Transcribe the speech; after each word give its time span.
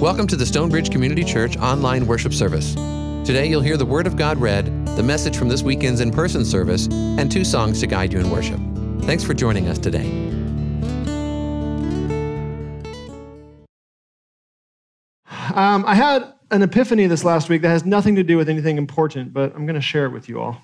Welcome 0.00 0.26
to 0.28 0.36
the 0.36 0.46
Stonebridge 0.46 0.90
Community 0.90 1.22
Church 1.22 1.58
online 1.58 2.06
worship 2.06 2.32
service. 2.32 2.72
Today 3.22 3.48
you'll 3.48 3.60
hear 3.60 3.76
the 3.76 3.84
Word 3.84 4.06
of 4.06 4.16
God 4.16 4.38
read, 4.38 4.64
the 4.96 5.02
message 5.02 5.36
from 5.36 5.50
this 5.50 5.62
weekend's 5.62 6.00
in 6.00 6.10
person 6.10 6.42
service, 6.42 6.88
and 6.90 7.30
two 7.30 7.44
songs 7.44 7.80
to 7.80 7.86
guide 7.86 8.10
you 8.10 8.18
in 8.18 8.30
worship. 8.30 8.58
Thanks 9.02 9.22
for 9.22 9.34
joining 9.34 9.68
us 9.68 9.78
today. 9.78 10.06
Um, 15.54 15.84
I 15.86 15.94
had 15.94 16.32
an 16.50 16.62
epiphany 16.62 17.06
this 17.06 17.22
last 17.22 17.50
week 17.50 17.60
that 17.60 17.68
has 17.68 17.84
nothing 17.84 18.14
to 18.14 18.22
do 18.22 18.38
with 18.38 18.48
anything 18.48 18.78
important, 18.78 19.34
but 19.34 19.54
I'm 19.54 19.66
going 19.66 19.74
to 19.74 19.82
share 19.82 20.06
it 20.06 20.12
with 20.12 20.30
you 20.30 20.40
all. 20.40 20.62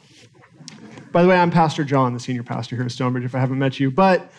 By 1.12 1.21
the 1.21 1.29
way, 1.29 1.37
I'm 1.37 1.50
Pastor 1.50 1.84
John, 1.84 2.14
the 2.14 2.21
senior 2.21 2.43
pastor 2.43 2.75
here 2.75 2.87
at 2.87 2.91
Stonebridge, 2.91 3.27
if 3.27 3.34
I 3.34 3.41
haven't 3.41 3.59
met 3.59 3.79
you. 3.79 3.91
But 3.91 4.32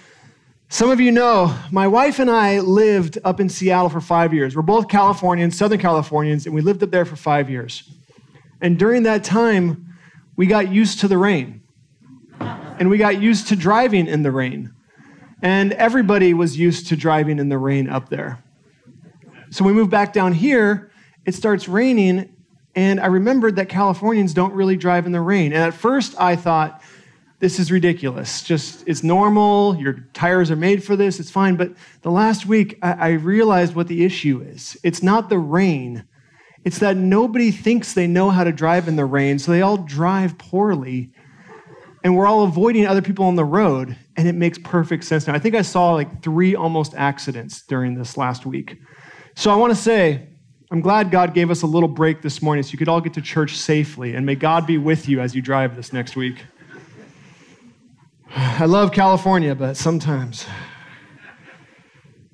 some 0.70 0.90
of 0.90 1.00
you 1.00 1.12
know, 1.12 1.58
my 1.72 1.88
wife 1.88 2.20
and 2.20 2.30
I 2.30 2.60
lived 2.60 3.18
up 3.24 3.40
in 3.40 3.48
Seattle 3.48 3.90
for 3.90 4.02
five 4.02 4.34
years. 4.34 4.56
We're 4.56 4.64
both 4.64 4.90
Californians, 4.90 5.58
Southern 5.58 5.80
Californians, 5.80 6.46
and 6.46 6.54
we 6.54 6.62
lived 6.62 6.84
up 6.84 6.92
there 6.92 7.06
for 7.06 7.16
five 7.16 7.50
years. 7.50 7.90
And 8.60 8.78
during 8.78 9.04
that 9.04 9.24
time, 9.24 9.96
we 10.36 10.46
got 10.46 10.70
used 10.70 11.00
to 11.02 11.08
the 11.08 11.18
rain. 11.18 11.62
And 12.40 12.90
we 12.90 12.98
got 12.98 13.22
used 13.22 13.48
to 13.48 13.56
driving 13.56 14.08
in 14.08 14.24
the 14.24 14.32
rain. 14.32 14.74
And 15.42 15.72
everybody 15.74 16.34
was 16.34 16.58
used 16.58 16.88
to 16.88 16.98
driving 16.98 17.40
in 17.40 17.48
the 17.48 17.58
rain 17.58 17.90
up 17.90 18.10
there. 18.10 18.44
So 19.50 19.64
we 19.64 19.72
moved 19.72 19.92
back 19.92 20.12
down 20.12 20.34
here, 20.34 20.92
it 21.26 21.34
starts 21.34 21.70
raining, 21.70 22.36
and 22.76 23.00
I 23.00 23.08
remembered 23.08 23.56
that 23.56 23.70
Californians 23.70 24.34
don't 24.34 24.54
really 24.54 24.76
drive 24.76 25.06
in 25.06 25.14
the 25.14 25.22
rain. 25.22 25.54
And 25.54 25.64
at 25.64 25.74
first 25.74 26.20
I 26.20 26.36
thought, 26.36 26.82
this 27.40 27.60
is 27.60 27.72
ridiculous. 27.72 28.42
Just, 28.42 28.84
it's 28.88 29.04
normal. 29.04 29.76
Your 29.78 29.94
tires 30.14 30.50
are 30.50 30.56
made 30.56 30.84
for 30.84 30.96
this. 30.96 31.20
It's 31.20 31.30
fine. 31.30 31.56
But 31.56 31.74
the 32.02 32.10
last 32.10 32.48
week, 32.48 32.80
I, 32.82 32.92
I, 32.94 33.10
realized 33.10 33.76
what 33.76 33.88
the 33.88 34.04
issue 34.04 34.42
is. 34.42 34.76
It's 34.84 35.04
not 35.04 35.30
the 35.30 35.38
rain, 35.38 36.06
it's 36.64 36.80
that 36.80 36.98
nobody 36.98 37.52
thinks 37.52 37.94
they 37.94 38.08
know 38.08 38.30
how 38.30 38.44
to 38.44 38.52
drive 38.52 38.88
in 38.88 38.96
the 38.96 39.06
rain. 39.06 39.40
So 39.40 39.52
they 39.52 39.62
all 39.62 39.78
drive 39.78 40.38
poorly. 40.38 41.12
And 42.04 42.16
we're 42.16 42.28
all 42.28 42.44
avoiding 42.44 42.86
other 42.86 43.02
people 43.02 43.26
on 43.26 43.36
the 43.36 43.46
road. 43.46 43.96
And 44.16 44.28
it 44.28 44.36
makes 44.36 44.58
perfect 44.58 45.04
sense 45.04 45.28
now. 45.28 45.34
I 45.34 45.40
think 45.40 45.56
I 45.56 45.62
saw 45.62 45.94
like 45.94 46.24
three 46.24 46.56
almost 46.56 46.94
accidents 46.96 47.62
during 47.62 47.96
this 47.96 48.18
last 48.18 48.46
week. 48.46 48.80
So 49.36 49.52
I 49.52 49.56
want 49.56 49.72
to 49.72 49.82
say, 49.82 50.28
I'm 50.72 50.82
glad 50.82 51.12
God 51.12 51.34
gave 51.34 51.52
us 51.52 51.62
a 51.62 51.68
little 51.68 51.90
break 51.90 52.22
this 52.22 52.42
morning 52.42 52.64
so 52.64 52.72
you 52.72 52.78
could 52.78 52.90
all 52.90 53.02
get 53.02 53.14
to 53.14 53.22
church 53.22 53.56
safely. 53.56 54.16
And 54.16 54.26
may 54.26 54.36
God 54.36 54.68
be 54.68 54.78
with 54.78 55.08
you 55.08 55.22
as 55.22 55.36
you 55.36 55.42
drive 55.42 55.76
this 55.76 55.94
next 55.94 56.16
week. 56.16 56.44
I 58.36 58.66
love 58.66 58.92
California, 58.92 59.56
but 59.56 59.78
sometimes. 59.78 60.46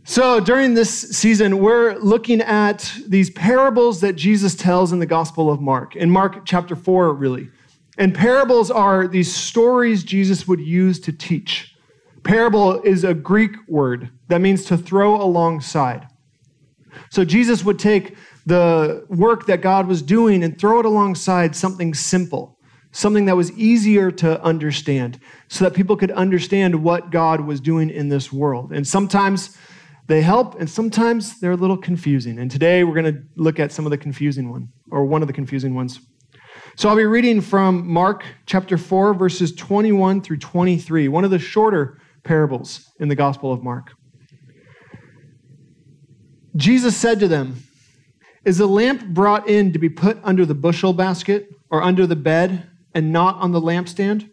So, 0.05 0.39
during 0.39 0.73
this 0.73 0.89
season, 1.17 1.59
we're 1.59 1.95
looking 1.97 2.41
at 2.41 2.93
these 3.07 3.29
parables 3.29 4.01
that 4.01 4.13
Jesus 4.13 4.53
tells 4.53 4.91
in 4.91 4.99
the 4.99 5.05
Gospel 5.05 5.49
of 5.49 5.61
Mark, 5.61 5.95
in 5.95 6.09
Mark 6.09 6.45
chapter 6.45 6.75
4, 6.75 7.13
really. 7.13 7.49
And 7.97 8.13
parables 8.13 8.69
are 8.69 9.07
these 9.07 9.33
stories 9.33 10.03
Jesus 10.03 10.47
would 10.47 10.59
use 10.59 10.99
to 11.01 11.13
teach. 11.13 11.75
Parable 12.23 12.81
is 12.81 13.03
a 13.03 13.13
Greek 13.13 13.55
word 13.67 14.09
that 14.27 14.41
means 14.41 14.65
to 14.65 14.77
throw 14.77 15.21
alongside. 15.21 16.07
So, 17.09 17.23
Jesus 17.23 17.63
would 17.63 17.79
take 17.79 18.17
the 18.45 19.05
work 19.07 19.45
that 19.45 19.61
God 19.61 19.87
was 19.87 20.01
doing 20.01 20.43
and 20.43 20.59
throw 20.59 20.79
it 20.79 20.85
alongside 20.85 21.55
something 21.55 21.93
simple 21.93 22.53
something 22.93 23.25
that 23.25 23.35
was 23.35 23.51
easier 23.53 24.11
to 24.11 24.41
understand 24.41 25.19
so 25.53 25.65
that 25.65 25.75
people 25.75 25.95
could 25.95 26.09
understand 26.09 26.83
what 26.83 27.11
God 27.11 27.41
was 27.41 27.61
doing 27.61 27.91
in 27.91 28.09
this 28.09 28.33
world. 28.33 28.71
And 28.71 28.87
sometimes 28.87 29.55
they 30.07 30.19
help, 30.19 30.59
and 30.59 30.67
sometimes 30.67 31.39
they're 31.39 31.51
a 31.51 31.55
little 31.55 31.77
confusing. 31.77 32.39
And 32.39 32.49
today 32.49 32.83
we're 32.83 32.99
going 32.99 33.13
to 33.13 33.21
look 33.35 33.59
at 33.59 33.71
some 33.71 33.85
of 33.85 33.91
the 33.91 33.97
confusing 33.99 34.49
one, 34.49 34.69
or 34.89 35.05
one 35.05 35.21
of 35.21 35.27
the 35.27 35.33
confusing 35.33 35.75
ones. 35.75 35.99
So 36.75 36.89
I'll 36.89 36.95
be 36.95 37.05
reading 37.05 37.39
from 37.39 37.87
Mark 37.87 38.25
chapter 38.47 38.79
4, 38.79 39.13
verses 39.13 39.53
21 39.53 40.21
through 40.21 40.37
23, 40.37 41.07
one 41.07 41.23
of 41.23 41.29
the 41.29 41.37
shorter 41.37 41.99
parables 42.23 42.89
in 42.99 43.07
the 43.07 43.15
Gospel 43.15 43.53
of 43.53 43.61
Mark. 43.61 43.91
Jesus 46.55 46.97
said 46.97 47.19
to 47.19 47.27
them, 47.27 47.61
Is 48.43 48.59
a 48.59 48.65
lamp 48.65 49.05
brought 49.05 49.47
in 49.47 49.71
to 49.71 49.77
be 49.77 49.89
put 49.89 50.17
under 50.23 50.47
the 50.47 50.55
bushel 50.55 50.93
basket 50.93 51.47
or 51.69 51.83
under 51.83 52.07
the 52.07 52.15
bed 52.15 52.67
and 52.95 53.13
not 53.13 53.35
on 53.35 53.51
the 53.51 53.61
lampstand? 53.61 54.31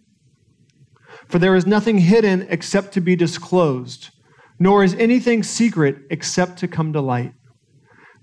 For 1.30 1.38
there 1.38 1.54
is 1.54 1.64
nothing 1.64 1.98
hidden 1.98 2.48
except 2.50 2.92
to 2.94 3.00
be 3.00 3.14
disclosed, 3.14 4.10
nor 4.58 4.82
is 4.82 4.94
anything 4.94 5.44
secret 5.44 5.98
except 6.10 6.58
to 6.58 6.66
come 6.68 6.92
to 6.92 7.00
light. 7.00 7.32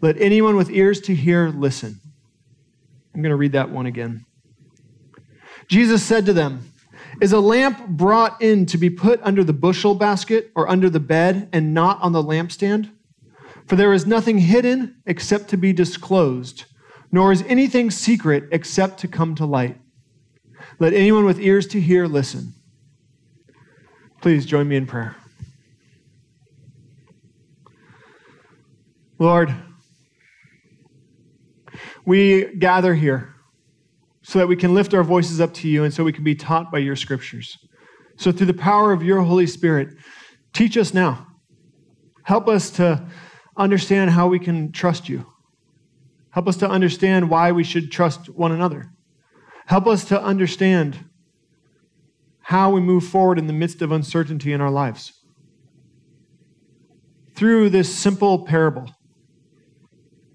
Let 0.01 0.19
anyone 0.19 0.57
with 0.57 0.69
ears 0.69 1.00
to 1.01 1.16
hear 1.16 1.47
listen. 1.47 2.01
I'm 3.16 3.22
going 3.22 3.29
to 3.29 3.38
read 3.38 3.53
that 3.53 3.72
one 3.72 3.85
again. 3.85 4.25
Jesus 5.69 6.03
said 6.03 6.25
to 6.25 6.34
them, 6.34 6.73
Is 7.22 7.31
a 7.31 7.40
lamp 7.40 7.88
brought 7.88 8.41
in 8.41 8.66
to 8.66 8.78
be 8.78 8.90
put 8.90 9.22
under 9.24 9.41
the 9.41 9.53
bushel 9.53 9.95
basket 9.95 10.51
or 10.53 10.69
under 10.69 10.89
the 10.89 11.00
bed 11.00 11.47
and 11.53 11.74
not 11.74 12.01
on 12.01 12.12
the 12.12 12.22
lampstand? 12.22 12.91
For 13.68 13.78
there 13.78 13.94
is 13.94 14.06
nothing 14.06 14.39
hidden 14.39 14.97
except 15.06 15.47
to 15.51 15.57
be 15.57 15.72
disclosed, 15.72 16.66
nor 17.09 17.31
is 17.31 17.44
anything 17.47 17.89
secret 17.89 18.50
except 18.51 19.00
to 19.00 19.07
come 19.07 19.34
to 19.35 19.45
light. 19.45 19.79
Let 20.78 20.94
anyone 20.94 21.24
with 21.24 21.39
ears 21.39 21.68
to 21.68 21.79
hear 21.79 22.06
listen. 22.06 22.53
Please 24.22 24.45
join 24.45 24.67
me 24.67 24.75
in 24.75 24.85
prayer. 24.85 25.16
Lord, 29.19 29.53
we 32.05 32.56
gather 32.56 32.94
here 32.94 33.33
so 34.22 34.39
that 34.39 34.47
we 34.47 34.56
can 34.56 34.73
lift 34.73 34.94
our 34.94 35.03
voices 35.03 35.39
up 35.39 35.53
to 35.56 35.67
you 35.67 35.83
and 35.83 35.94
so 35.94 36.03
we 36.03 36.13
can 36.13 36.23
be 36.23 36.35
taught 36.35 36.72
by 36.72 36.79
your 36.79 36.95
scriptures. 36.95 37.57
So, 38.17 38.31
through 38.31 38.47
the 38.47 38.53
power 38.53 38.91
of 38.91 39.03
your 39.03 39.22
Holy 39.22 39.47
Spirit, 39.47 39.89
teach 40.53 40.77
us 40.77 40.94
now. 40.94 41.27
Help 42.23 42.47
us 42.47 42.69
to 42.72 43.07
understand 43.56 44.11
how 44.11 44.27
we 44.27 44.39
can 44.39 44.72
trust 44.72 45.07
you. 45.07 45.25
Help 46.31 46.47
us 46.47 46.57
to 46.57 46.69
understand 46.69 47.29
why 47.29 47.51
we 47.51 47.63
should 47.63 47.91
trust 47.91 48.29
one 48.29 48.51
another. 48.51 48.91
Help 49.66 49.88
us 49.88 50.06
to 50.06 50.22
understand 50.22 51.06
how 52.47 52.69
we 52.69 52.79
move 52.79 53.03
forward 53.03 53.37
in 53.37 53.45
the 53.45 53.51
midst 53.51 53.81
of 53.81 53.91
uncertainty 53.91 54.53
in 54.53 54.61
our 54.61 54.71
lives. 54.71 55.11
Through 57.35 57.71
this 57.71 57.93
simple 57.93 58.45
parable, 58.45 58.89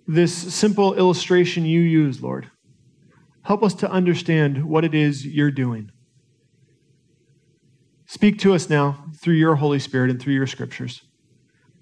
this 0.07 0.55
simple 0.55 0.93
illustration 0.93 1.65
you 1.65 1.81
use, 1.81 2.23
Lord, 2.23 2.51
help 3.45 3.63
us 3.63 3.73
to 3.77 3.91
understand 3.91 4.67
what 4.67 4.85
it 4.85 4.95
is 4.95 5.25
you're 5.25 5.51
doing. 5.51 5.91
Speak 8.05 8.39
to 8.41 8.53
us 8.53 8.69
now 8.69 9.07
through 9.17 9.37
your 9.37 9.55
Holy 9.55 9.79
Spirit 9.79 10.11
and 10.11 10.21
through 10.21 10.35
your 10.35 10.47
scriptures. 10.47 11.01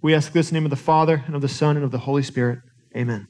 We 0.00 0.14
ask 0.14 0.30
this 0.30 0.50
in 0.50 0.54
the 0.54 0.60
name 0.60 0.66
of 0.66 0.70
the 0.70 0.76
Father, 0.76 1.24
and 1.26 1.34
of 1.34 1.42
the 1.42 1.48
Son, 1.48 1.74
and 1.74 1.84
of 1.84 1.90
the 1.90 1.98
Holy 1.98 2.22
Spirit. 2.22 2.60
Amen. 2.96 3.26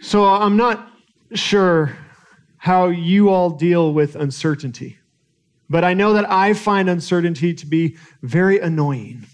So 0.00 0.24
I'm 0.24 0.56
not 0.56 0.88
sure 1.32 1.98
how 2.64 2.86
you 2.86 3.28
all 3.28 3.50
deal 3.50 3.92
with 3.92 4.16
uncertainty, 4.16 4.96
but 5.68 5.84
I 5.84 5.92
know 5.92 6.14
that 6.14 6.30
I 6.30 6.54
find 6.54 6.88
uncertainty 6.88 7.52
to 7.52 7.66
be 7.66 7.98
very 8.22 8.58
annoying. 8.58 9.26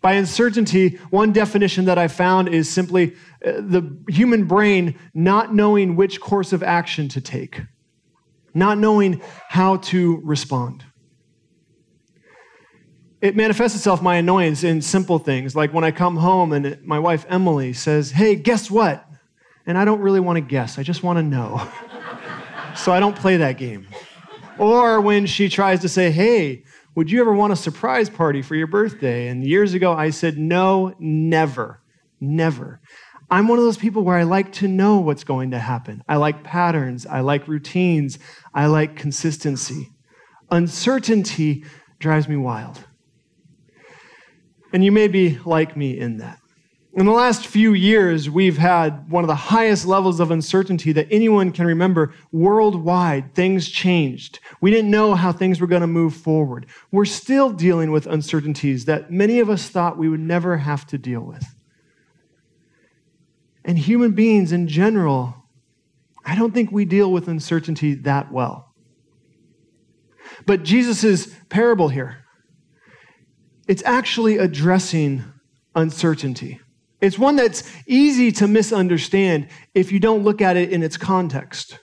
By 0.00 0.12
uncertainty, 0.12 1.00
one 1.10 1.32
definition 1.32 1.86
that 1.86 1.98
I 1.98 2.06
found 2.06 2.48
is 2.48 2.70
simply 2.70 3.16
uh, 3.44 3.54
the 3.58 3.96
human 4.06 4.44
brain 4.44 4.96
not 5.12 5.52
knowing 5.52 5.96
which 5.96 6.20
course 6.20 6.52
of 6.52 6.62
action 6.62 7.08
to 7.08 7.20
take, 7.20 7.60
not 8.54 8.78
knowing 8.78 9.20
how 9.48 9.78
to 9.78 10.20
respond. 10.22 10.84
It 13.20 13.34
manifests 13.34 13.76
itself, 13.76 14.00
my 14.00 14.14
annoyance, 14.14 14.62
in 14.62 14.80
simple 14.80 15.18
things, 15.18 15.56
like 15.56 15.74
when 15.74 15.82
I 15.82 15.90
come 15.90 16.18
home 16.18 16.52
and 16.52 16.80
my 16.86 17.00
wife 17.00 17.26
Emily 17.28 17.72
says, 17.72 18.12
Hey, 18.12 18.36
guess 18.36 18.70
what? 18.70 19.08
and 19.66 19.78
I 19.78 19.84
don't 19.84 20.00
really 20.00 20.20
want 20.20 20.36
to 20.36 20.40
guess, 20.40 20.78
I 20.78 20.82
just 20.82 21.02
want 21.02 21.18
to 21.18 21.22
know. 21.22 21.68
so 22.76 22.92
I 22.92 23.00
don't 23.00 23.16
play 23.16 23.36
that 23.38 23.58
game. 23.58 23.86
Or 24.58 25.00
when 25.00 25.26
she 25.26 25.48
tries 25.48 25.80
to 25.80 25.88
say, 25.88 26.10
hey, 26.10 26.64
would 26.94 27.10
you 27.10 27.20
ever 27.20 27.32
want 27.32 27.52
a 27.52 27.56
surprise 27.56 28.10
party 28.10 28.42
for 28.42 28.54
your 28.54 28.66
birthday? 28.66 29.28
And 29.28 29.44
years 29.44 29.74
ago 29.74 29.92
I 29.92 30.10
said, 30.10 30.38
no, 30.38 30.94
never, 30.98 31.80
never. 32.20 32.80
I'm 33.30 33.48
one 33.48 33.58
of 33.58 33.64
those 33.64 33.78
people 33.78 34.02
where 34.02 34.18
I 34.18 34.24
like 34.24 34.52
to 34.54 34.68
know 34.68 34.98
what's 34.98 35.24
going 35.24 35.52
to 35.52 35.58
happen. 35.58 36.04
I 36.06 36.16
like 36.16 36.44
patterns, 36.44 37.06
I 37.06 37.20
like 37.20 37.48
routines, 37.48 38.18
I 38.52 38.66
like 38.66 38.94
consistency. 38.94 39.88
Uncertainty 40.50 41.64
drives 41.98 42.28
me 42.28 42.36
wild. 42.36 42.78
And 44.74 44.84
you 44.84 44.92
may 44.92 45.08
be 45.08 45.38
like 45.46 45.78
me 45.78 45.98
in 45.98 46.18
that. 46.18 46.41
In 46.94 47.06
the 47.06 47.12
last 47.12 47.46
few 47.46 47.72
years, 47.72 48.28
we've 48.28 48.58
had 48.58 49.10
one 49.10 49.24
of 49.24 49.28
the 49.28 49.34
highest 49.34 49.86
levels 49.86 50.20
of 50.20 50.30
uncertainty 50.30 50.92
that 50.92 51.08
anyone 51.10 51.50
can 51.50 51.64
remember 51.64 52.12
worldwide. 52.32 53.34
Things 53.34 53.70
changed. 53.70 54.40
We 54.60 54.70
didn't 54.70 54.90
know 54.90 55.14
how 55.14 55.32
things 55.32 55.58
were 55.58 55.66
going 55.66 55.80
to 55.80 55.86
move 55.86 56.14
forward. 56.14 56.66
We're 56.90 57.06
still 57.06 57.50
dealing 57.50 57.92
with 57.92 58.06
uncertainties 58.06 58.84
that 58.84 59.10
many 59.10 59.40
of 59.40 59.48
us 59.48 59.70
thought 59.70 59.96
we 59.96 60.10
would 60.10 60.20
never 60.20 60.58
have 60.58 60.86
to 60.88 60.98
deal 60.98 61.22
with. 61.22 61.46
And 63.64 63.78
human 63.78 64.12
beings 64.12 64.52
in 64.52 64.68
general, 64.68 65.34
I 66.26 66.34
don't 66.34 66.52
think 66.52 66.72
we 66.72 66.84
deal 66.84 67.10
with 67.10 67.26
uncertainty 67.26 67.94
that 67.94 68.30
well. 68.30 68.74
But 70.44 70.62
Jesus' 70.62 71.34
parable 71.48 71.88
here, 71.88 72.18
it's 73.66 73.82
actually 73.86 74.36
addressing 74.36 75.24
uncertainty. 75.74 76.60
It's 77.02 77.18
one 77.18 77.34
that's 77.34 77.64
easy 77.88 78.30
to 78.32 78.46
misunderstand 78.46 79.48
if 79.74 79.90
you 79.90 79.98
don't 79.98 80.22
look 80.22 80.40
at 80.40 80.56
it 80.56 80.70
in 80.70 80.84
its 80.84 80.96
context. 80.96 81.80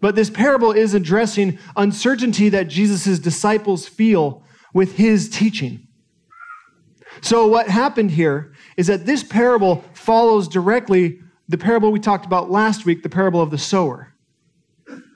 But 0.00 0.14
this 0.14 0.30
parable 0.30 0.70
is 0.70 0.94
addressing 0.94 1.58
uncertainty 1.76 2.48
that 2.50 2.68
Jesus' 2.68 3.18
disciples 3.18 3.88
feel 3.88 4.44
with 4.72 4.96
his 4.96 5.28
teaching. 5.28 5.88
So, 7.20 7.48
what 7.48 7.68
happened 7.68 8.12
here 8.12 8.54
is 8.76 8.86
that 8.86 9.06
this 9.06 9.24
parable 9.24 9.84
follows 9.92 10.48
directly 10.48 11.20
the 11.48 11.58
parable 11.58 11.90
we 11.90 12.00
talked 12.00 12.24
about 12.24 12.50
last 12.50 12.86
week, 12.86 13.02
the 13.02 13.08
parable 13.08 13.40
of 13.40 13.50
the 13.50 13.58
sower. 13.58 14.14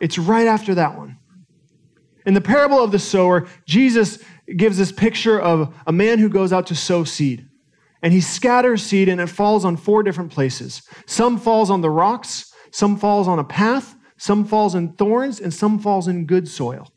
It's 0.00 0.18
right 0.18 0.46
after 0.46 0.74
that 0.74 0.98
one. 0.98 1.18
In 2.26 2.34
the 2.34 2.40
parable 2.40 2.82
of 2.82 2.90
the 2.90 2.98
sower, 2.98 3.46
Jesus 3.66 4.18
gives 4.56 4.76
this 4.78 4.90
picture 4.90 5.40
of 5.40 5.74
a 5.86 5.92
man 5.92 6.18
who 6.18 6.28
goes 6.28 6.52
out 6.52 6.66
to 6.66 6.74
sow 6.74 7.04
seed 7.04 7.48
and 8.02 8.12
he 8.12 8.20
scatters 8.20 8.82
seed 8.82 9.08
and 9.08 9.20
it 9.20 9.28
falls 9.28 9.64
on 9.64 9.76
four 9.76 10.02
different 10.02 10.30
places. 10.30 10.82
Some 11.06 11.38
falls 11.38 11.70
on 11.70 11.80
the 11.80 11.90
rocks, 11.90 12.52
some 12.70 12.96
falls 12.96 13.28
on 13.28 13.38
a 13.38 13.44
path, 13.44 13.94
some 14.18 14.44
falls 14.44 14.74
in 14.74 14.92
thorns, 14.92 15.40
and 15.40 15.52
some 15.52 15.78
falls 15.78 16.08
in 16.08 16.26
good 16.26 16.48
soil. 16.48 16.88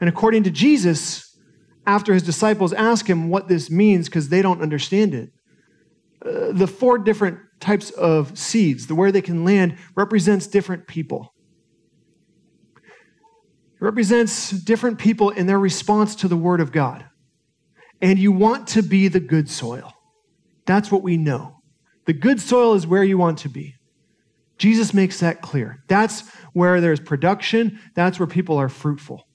And 0.00 0.08
according 0.08 0.42
to 0.44 0.50
Jesus, 0.50 1.38
after 1.86 2.12
his 2.12 2.22
disciples 2.22 2.72
ask 2.72 3.08
him 3.08 3.28
what 3.28 3.48
this 3.48 3.70
means 3.70 4.08
because 4.08 4.28
they 4.28 4.42
don't 4.42 4.62
understand 4.62 5.14
it, 5.14 5.32
uh, 6.24 6.52
the 6.52 6.66
four 6.66 6.98
different 6.98 7.38
types 7.60 7.90
of 7.90 8.36
seeds, 8.38 8.86
the 8.86 8.94
where 8.94 9.12
they 9.12 9.22
can 9.22 9.44
land, 9.44 9.76
represents 9.94 10.46
different 10.46 10.86
people. 10.86 11.34
It 12.76 13.80
represents 13.80 14.50
different 14.50 14.98
people 14.98 15.30
in 15.30 15.46
their 15.46 15.58
response 15.58 16.14
to 16.16 16.28
the 16.28 16.36
Word 16.36 16.60
of 16.60 16.72
God 16.72 17.04
and 18.00 18.18
you 18.18 18.32
want 18.32 18.68
to 18.68 18.82
be 18.82 19.08
the 19.08 19.20
good 19.20 19.48
soil. 19.48 19.92
That's 20.66 20.90
what 20.90 21.02
we 21.02 21.16
know. 21.16 21.56
The 22.06 22.12
good 22.12 22.40
soil 22.40 22.74
is 22.74 22.86
where 22.86 23.04
you 23.04 23.18
want 23.18 23.38
to 23.38 23.48
be. 23.48 23.74
Jesus 24.58 24.94
makes 24.94 25.20
that 25.20 25.42
clear. 25.42 25.82
That's 25.88 26.28
where 26.52 26.80
there's 26.80 27.00
production, 27.00 27.80
that's 27.94 28.18
where 28.18 28.26
people 28.26 28.56
are 28.56 28.68
fruitful. 28.68 29.26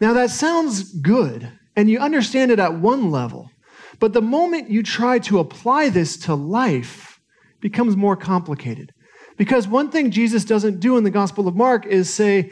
Now, 0.00 0.12
that 0.14 0.30
sounds 0.30 0.92
good, 0.92 1.50
and 1.76 1.90
you 1.90 1.98
understand 1.98 2.50
it 2.50 2.58
at 2.58 2.74
one 2.74 3.10
level, 3.10 3.50
but 3.98 4.12
the 4.12 4.22
moment 4.22 4.70
you 4.70 4.82
try 4.82 5.18
to 5.20 5.40
apply 5.40 5.88
this 5.88 6.16
to 6.18 6.34
life, 6.34 7.18
becomes 7.60 7.96
more 7.96 8.16
complicated. 8.16 8.92
Because 9.36 9.68
one 9.68 9.90
thing 9.90 10.10
Jesus 10.10 10.44
doesn't 10.44 10.80
do 10.80 10.96
in 10.96 11.04
the 11.04 11.10
Gospel 11.10 11.48
of 11.48 11.56
Mark 11.56 11.86
is 11.86 12.12
say, 12.12 12.50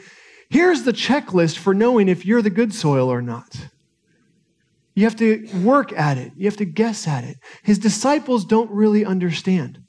here's 0.49 0.83
the 0.83 0.93
checklist 0.93 1.57
for 1.57 1.73
knowing 1.73 2.07
if 2.07 2.25
you're 2.25 2.41
the 2.41 2.49
good 2.49 2.73
soil 2.73 3.11
or 3.11 3.21
not. 3.21 3.69
You 4.97 5.03
have 5.03 5.15
to 5.17 5.47
work 5.63 5.93
at 5.93 6.17
it. 6.17 6.31
You 6.35 6.47
have 6.47 6.57
to 6.57 6.65
guess 6.65 7.07
at 7.07 7.23
it. 7.23 7.37
His 7.61 7.77
disciples 7.77 8.43
don't 8.43 8.71
really 8.71 9.05
understand. 9.05 9.79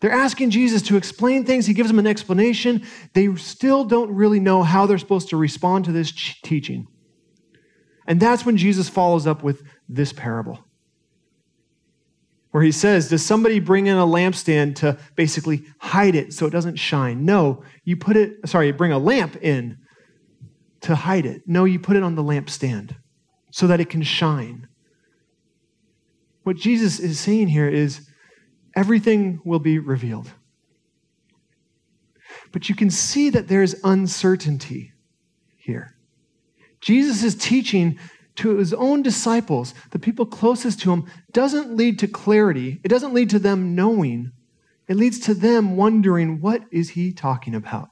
They're 0.00 0.10
asking 0.10 0.52
Jesus 0.52 0.80
to 0.84 0.96
explain 0.96 1.44
things. 1.44 1.66
He 1.66 1.74
gives 1.74 1.90
them 1.90 1.98
an 1.98 2.06
explanation. 2.06 2.86
They 3.12 3.34
still 3.34 3.84
don't 3.84 4.10
really 4.14 4.40
know 4.40 4.62
how 4.62 4.86
they're 4.86 4.96
supposed 4.96 5.28
to 5.28 5.36
respond 5.36 5.84
to 5.84 5.92
this 5.92 6.10
teaching. 6.42 6.86
And 8.06 8.18
that's 8.18 8.46
when 8.46 8.56
Jesus 8.56 8.88
follows 8.88 9.26
up 9.26 9.42
with 9.42 9.62
this 9.86 10.14
parable, 10.14 10.64
where 12.52 12.62
he 12.62 12.72
says, 12.72 13.10
Does 13.10 13.22
somebody 13.22 13.60
bring 13.60 13.86
in 13.86 13.98
a 13.98 14.06
lampstand 14.06 14.76
to 14.76 14.96
basically 15.14 15.62
hide 15.76 16.14
it 16.14 16.32
so 16.32 16.46
it 16.46 16.50
doesn't 16.52 16.76
shine? 16.76 17.26
No, 17.26 17.62
you 17.84 17.98
put 17.98 18.16
it, 18.16 18.48
sorry, 18.48 18.68
you 18.68 18.72
bring 18.72 18.92
a 18.92 18.98
lamp 18.98 19.36
in 19.42 19.76
to 20.80 20.94
hide 20.94 21.26
it. 21.26 21.42
No, 21.46 21.66
you 21.66 21.78
put 21.78 21.96
it 21.96 22.02
on 22.02 22.14
the 22.14 22.24
lampstand 22.24 22.96
so 23.54 23.68
that 23.68 23.78
it 23.78 23.88
can 23.88 24.02
shine. 24.02 24.66
What 26.42 26.56
Jesus 26.56 26.98
is 26.98 27.20
saying 27.20 27.46
here 27.46 27.68
is 27.68 28.10
everything 28.74 29.40
will 29.44 29.60
be 29.60 29.78
revealed. 29.78 30.28
But 32.50 32.68
you 32.68 32.74
can 32.74 32.90
see 32.90 33.30
that 33.30 33.46
there's 33.46 33.76
uncertainty 33.84 34.90
here. 35.56 35.94
Jesus' 36.80 37.22
is 37.22 37.36
teaching 37.36 37.96
to 38.34 38.56
his 38.56 38.74
own 38.74 39.02
disciples, 39.02 39.72
the 39.92 40.00
people 40.00 40.26
closest 40.26 40.80
to 40.80 40.92
him, 40.92 41.06
doesn't 41.30 41.76
lead 41.76 42.00
to 42.00 42.08
clarity. 42.08 42.80
It 42.82 42.88
doesn't 42.88 43.14
lead 43.14 43.30
to 43.30 43.38
them 43.38 43.76
knowing. 43.76 44.32
It 44.88 44.96
leads 44.96 45.20
to 45.20 45.32
them 45.32 45.76
wondering 45.76 46.40
what 46.40 46.64
is 46.72 46.90
he 46.90 47.12
talking 47.12 47.54
about? 47.54 47.88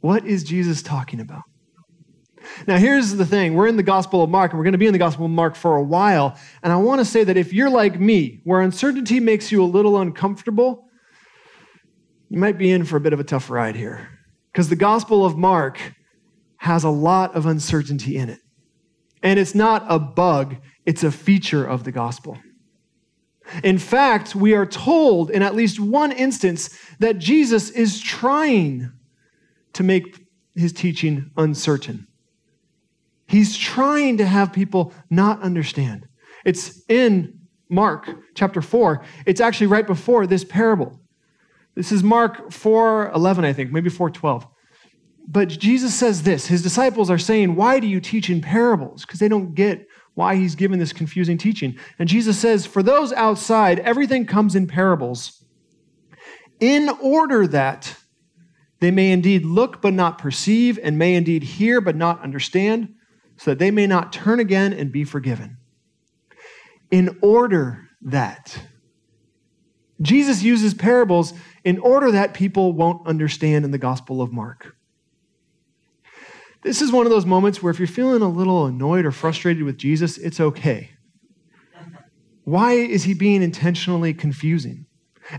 What 0.00 0.26
is 0.26 0.42
Jesus 0.42 0.82
talking 0.82 1.20
about? 1.20 1.44
Now, 2.66 2.78
here's 2.78 3.12
the 3.12 3.26
thing 3.26 3.54
we're 3.54 3.68
in 3.68 3.76
the 3.76 3.82
Gospel 3.82 4.22
of 4.22 4.30
Mark, 4.30 4.52
and 4.52 4.58
we're 4.58 4.64
going 4.64 4.72
to 4.72 4.78
be 4.78 4.86
in 4.86 4.92
the 4.92 4.98
Gospel 4.98 5.26
of 5.26 5.30
Mark 5.30 5.54
for 5.54 5.76
a 5.76 5.82
while. 5.82 6.36
And 6.62 6.72
I 6.72 6.76
want 6.76 7.00
to 7.00 7.04
say 7.04 7.24
that 7.24 7.36
if 7.36 7.52
you're 7.52 7.70
like 7.70 7.98
me, 7.98 8.40
where 8.44 8.60
uncertainty 8.60 9.20
makes 9.20 9.50
you 9.50 9.62
a 9.62 9.66
little 9.66 9.98
uncomfortable, 9.98 10.88
you 12.28 12.38
might 12.38 12.58
be 12.58 12.70
in 12.70 12.84
for 12.84 12.96
a 12.96 13.00
bit 13.00 13.12
of 13.12 13.20
a 13.20 13.24
tough 13.24 13.50
ride 13.50 13.76
here. 13.76 14.08
Because 14.52 14.68
the 14.68 14.76
Gospel 14.76 15.24
of 15.24 15.36
Mark 15.36 15.80
has 16.58 16.84
a 16.84 16.90
lot 16.90 17.34
of 17.34 17.46
uncertainty 17.46 18.16
in 18.16 18.28
it. 18.28 18.40
And 19.22 19.38
it's 19.38 19.54
not 19.54 19.84
a 19.88 19.98
bug, 19.98 20.56
it's 20.86 21.02
a 21.02 21.10
feature 21.10 21.64
of 21.64 21.84
the 21.84 21.92
Gospel. 21.92 22.38
In 23.64 23.78
fact, 23.78 24.34
we 24.34 24.54
are 24.54 24.66
told 24.66 25.30
in 25.30 25.42
at 25.42 25.54
least 25.54 25.80
one 25.80 26.12
instance 26.12 26.70
that 26.98 27.18
Jesus 27.18 27.70
is 27.70 28.00
trying 28.00 28.92
to 29.72 29.82
make 29.82 30.24
his 30.54 30.72
teaching 30.72 31.30
uncertain. 31.36 32.06
He's 33.30 33.56
trying 33.56 34.16
to 34.16 34.26
have 34.26 34.52
people 34.52 34.92
not 35.08 35.40
understand. 35.40 36.08
It's 36.44 36.82
in 36.88 37.38
Mark 37.68 38.10
chapter 38.34 38.60
4. 38.60 39.04
It's 39.24 39.40
actually 39.40 39.68
right 39.68 39.86
before 39.86 40.26
this 40.26 40.42
parable. 40.42 41.00
This 41.76 41.92
is 41.92 42.02
Mark 42.02 42.50
4:11 42.50 43.44
I 43.44 43.52
think, 43.52 43.70
maybe 43.70 43.88
4:12. 43.88 44.48
But 45.28 45.48
Jesus 45.48 45.94
says 45.94 46.24
this. 46.24 46.48
His 46.48 46.60
disciples 46.60 47.08
are 47.08 47.18
saying, 47.18 47.54
"Why 47.54 47.78
do 47.78 47.86
you 47.86 48.00
teach 48.00 48.28
in 48.28 48.40
parables?" 48.40 49.06
Because 49.06 49.20
they 49.20 49.28
don't 49.28 49.54
get 49.54 49.86
why 50.14 50.34
he's 50.34 50.56
given 50.56 50.80
this 50.80 50.92
confusing 50.92 51.38
teaching. 51.38 51.76
And 52.00 52.08
Jesus 52.08 52.36
says, 52.36 52.66
"For 52.66 52.82
those 52.82 53.12
outside, 53.12 53.78
everything 53.78 54.26
comes 54.26 54.56
in 54.56 54.66
parables, 54.66 55.44
in 56.58 56.88
order 57.00 57.46
that 57.46 57.94
they 58.80 58.90
may 58.90 59.12
indeed 59.12 59.44
look 59.44 59.80
but 59.80 59.94
not 59.94 60.18
perceive, 60.18 60.80
and 60.82 60.98
may 60.98 61.14
indeed 61.14 61.44
hear 61.44 61.80
but 61.80 61.94
not 61.94 62.20
understand." 62.24 62.88
So 63.40 63.52
that 63.52 63.58
they 63.58 63.70
may 63.70 63.86
not 63.86 64.12
turn 64.12 64.38
again 64.38 64.70
and 64.70 64.92
be 64.92 65.02
forgiven. 65.02 65.56
In 66.90 67.18
order 67.22 67.88
that. 68.02 68.64
Jesus 70.02 70.42
uses 70.42 70.74
parables 70.74 71.32
in 71.64 71.78
order 71.78 72.10
that 72.10 72.34
people 72.34 72.74
won't 72.74 73.06
understand 73.06 73.64
in 73.64 73.70
the 73.70 73.78
Gospel 73.78 74.20
of 74.20 74.30
Mark. 74.30 74.76
This 76.62 76.82
is 76.82 76.92
one 76.92 77.06
of 77.06 77.10
those 77.10 77.24
moments 77.24 77.62
where 77.62 77.70
if 77.70 77.78
you're 77.78 77.88
feeling 77.88 78.20
a 78.20 78.28
little 78.28 78.66
annoyed 78.66 79.06
or 79.06 79.10
frustrated 79.10 79.62
with 79.62 79.78
Jesus, 79.78 80.18
it's 80.18 80.38
okay. 80.38 80.90
Why 82.44 82.72
is 82.72 83.04
he 83.04 83.14
being 83.14 83.42
intentionally 83.42 84.12
confusing? 84.12 84.84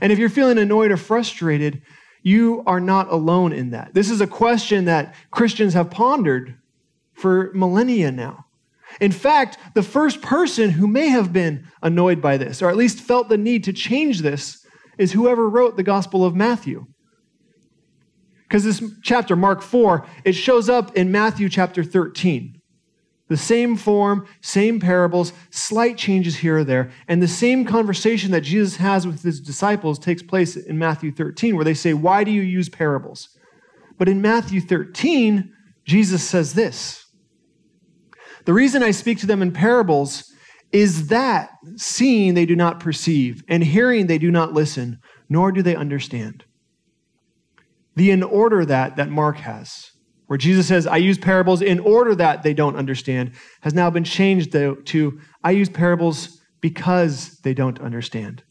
And 0.02 0.12
if 0.12 0.18
you're 0.18 0.30
feeling 0.30 0.58
annoyed 0.58 0.90
or 0.90 0.98
frustrated, 0.98 1.84
you 2.24 2.64
are 2.66 2.80
not 2.80 3.12
alone 3.12 3.54
in 3.54 3.70
that. 3.72 3.94
This 3.94 4.10
is 4.10 4.22
a 4.22 4.28
question 4.28 4.86
that 4.86 5.14
Christians 5.30 5.76
have 5.76 5.92
pondered 5.92 6.58
for 7.22 7.52
millennia 7.54 8.12
now. 8.12 8.46
In 9.00 9.12
fact, 9.12 9.58
the 9.74 9.84
first 9.84 10.22
person 10.22 10.72
who 10.72 10.88
may 10.88 11.08
have 11.08 11.32
been 11.32 11.66
annoyed 11.82 12.22
by 12.22 12.38
this, 12.38 12.62
or 12.62 12.70
at 12.70 12.76
least 12.76 13.00
felt 13.00 13.30
the 13.30 13.38
need 13.38 13.64
to 13.66 13.74
change 13.74 14.22
this, 14.22 14.66
is 14.98 15.14
whoever 15.14 15.50
wrote 15.50 15.78
the 15.78 15.84
Gospel 15.84 16.26
of 16.26 16.36
Matthew. 16.36 16.86
Because 18.44 18.66
this 18.66 18.84
chapter, 19.02 19.36
Mark 19.38 19.62
4, 19.62 20.06
it 20.26 20.34
shows 20.34 20.68
up 20.68 20.98
in 20.98 21.12
Matthew 21.12 21.48
chapter 21.48 21.84
13. 21.86 22.60
The 23.30 23.38
same 23.38 23.78
form, 23.78 24.28
same 24.42 24.82
parables, 24.82 25.32
slight 25.52 25.98
changes 25.98 26.36
here 26.36 26.58
or 26.58 26.64
there. 26.66 26.92
And 27.08 27.22
the 27.22 27.30
same 27.30 27.64
conversation 27.64 28.32
that 28.32 28.42
Jesus 28.42 28.76
has 28.76 29.08
with 29.08 29.24
his 29.24 29.40
disciples 29.40 29.98
takes 29.98 30.22
place 30.22 30.58
in 30.58 30.78
Matthew 30.78 31.14
13, 31.14 31.56
where 31.56 31.64
they 31.64 31.74
say, 31.74 31.94
Why 31.94 32.26
do 32.26 32.32
you 32.32 32.42
use 32.42 32.68
parables? 32.68 33.30
But 33.98 34.10
in 34.10 34.22
Matthew 34.22 34.60
13, 34.60 35.54
Jesus 35.86 36.28
says 36.28 36.54
this 36.54 37.06
the 38.46 38.54
reason 38.54 38.84
I 38.84 38.92
speak 38.92 39.20
to 39.20 39.28
them 39.28 39.42
in 39.42 39.52
parables 39.52 40.32
is 40.72 41.08
that 41.08 41.50
seeing 41.76 42.34
they 42.34 42.46
do 42.46 42.56
not 42.56 42.80
perceive, 42.80 43.44
and 43.48 43.64
hearing 43.64 44.08
they 44.08 44.18
do 44.18 44.32
not 44.32 44.54
listen, 44.54 45.00
nor 45.30 45.52
do 45.52 45.62
they 45.62 45.76
understand. 45.76 46.46
The 47.96 48.12
in 48.12 48.24
order 48.24 48.64
that 48.66 48.96
that 48.96 49.10
Mark 49.10 49.38
has, 49.38 49.92
where 50.28 50.38
Jesus 50.38 50.68
says, 50.68 50.88
I 50.88 50.96
use 50.96 51.18
parables 51.18 51.62
in 51.62 51.82
order 51.82 52.16
that 52.16 52.42
they 52.42 52.54
don't 52.54 52.78
understand, 52.78 53.34
has 53.62 53.74
now 53.74 53.90
been 53.90 54.06
changed 54.06 54.54
to, 54.54 55.20
I 55.44 55.52
use 55.52 55.68
parables 55.68 56.42
because 56.62 57.38
they 57.44 57.54
don't 57.54 57.82
understand. 57.82 58.44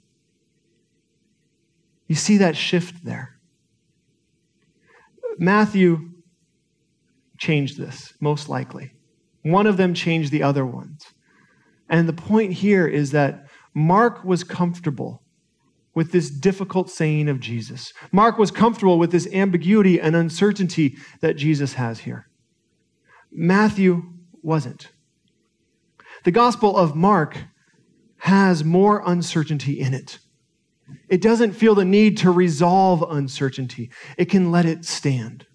You 2.07 2.17
see 2.17 2.37
that 2.37 2.55
shift 2.55 3.03
there. 3.03 3.39
Matthew 5.39 6.11
changed 7.39 7.79
this, 7.79 8.13
most 8.21 8.51
likely. 8.51 8.93
One 9.43 9.67
of 9.67 9.77
them 9.77 9.95
changed 9.95 10.31
the 10.31 10.43
other 10.43 10.67
ones. 10.67 11.05
And 11.89 12.09
the 12.09 12.13
point 12.13 12.53
here 12.55 12.87
is 12.87 13.11
that 13.11 13.47
Mark 13.75 14.25
was 14.25 14.45
comfortable 14.45 15.23
with 15.95 16.13
this 16.13 16.31
difficult 16.31 16.89
saying 16.91 17.29
of 17.29 17.41
Jesus. 17.41 17.93
Mark 18.13 18.39
was 18.39 18.51
comfortable 18.51 18.99
with 18.99 19.11
this 19.11 19.29
ambiguity 19.33 20.01
and 20.01 20.15
uncertainty 20.15 20.97
that 21.21 21.37
Jesus 21.37 21.75
has 21.75 22.01
here. 22.01 22.29
Matthew 23.33 24.03
wasn't. 24.43 24.89
The 26.25 26.31
Gospel 26.31 26.77
of 26.77 26.95
Mark 26.95 27.39
has 28.19 28.63
more 28.63 29.03
uncertainty 29.05 29.81
in 29.81 29.95
it. 29.95 30.19
It 31.09 31.23
doesn't 31.23 31.53
feel 31.53 31.75
the 31.75 31.85
need 31.85 32.17
to 32.19 32.31
resolve 32.31 33.05
uncertainty, 33.09 33.91
it 34.17 34.27
can 34.27 34.51
let 34.51 34.67
it 34.67 34.85
stand. 34.85 35.47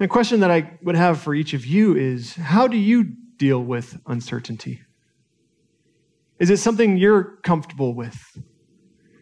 And 0.00 0.08
question 0.08 0.40
that 0.40 0.50
I 0.50 0.78
would 0.82 0.96
have 0.96 1.20
for 1.20 1.34
each 1.34 1.52
of 1.52 1.66
you 1.66 1.94
is 1.94 2.34
how 2.34 2.66
do 2.66 2.78
you 2.78 3.04
deal 3.36 3.62
with 3.62 4.00
uncertainty? 4.06 4.80
Is 6.38 6.48
it 6.48 6.56
something 6.56 6.96
you're 6.96 7.36
comfortable 7.42 7.94
with? 7.94 8.18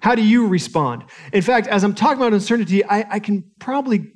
How 0.00 0.14
do 0.14 0.22
you 0.22 0.46
respond? 0.46 1.02
In 1.32 1.42
fact, 1.42 1.66
as 1.66 1.82
I'm 1.82 1.94
talking 1.94 2.18
about 2.18 2.32
uncertainty, 2.32 2.84
I, 2.84 3.14
I 3.14 3.18
can 3.18 3.42
probably 3.58 4.12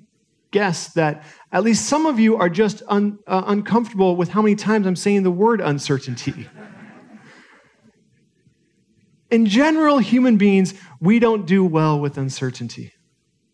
guess 0.52 0.92
that 0.92 1.24
at 1.50 1.64
least 1.64 1.86
some 1.86 2.06
of 2.06 2.20
you 2.20 2.36
are 2.36 2.48
just 2.48 2.84
un, 2.86 3.18
uh, 3.26 3.42
uncomfortable 3.46 4.14
with 4.14 4.28
how 4.28 4.40
many 4.40 4.54
times 4.54 4.86
I'm 4.86 4.94
saying 4.94 5.24
the 5.24 5.32
word 5.32 5.60
uncertainty. 5.60 6.48
In 9.32 9.46
general, 9.46 9.98
human 9.98 10.36
beings, 10.36 10.74
we 11.00 11.18
don't 11.18 11.44
do 11.44 11.64
well 11.64 11.98
with 11.98 12.18
uncertainty. 12.18 12.92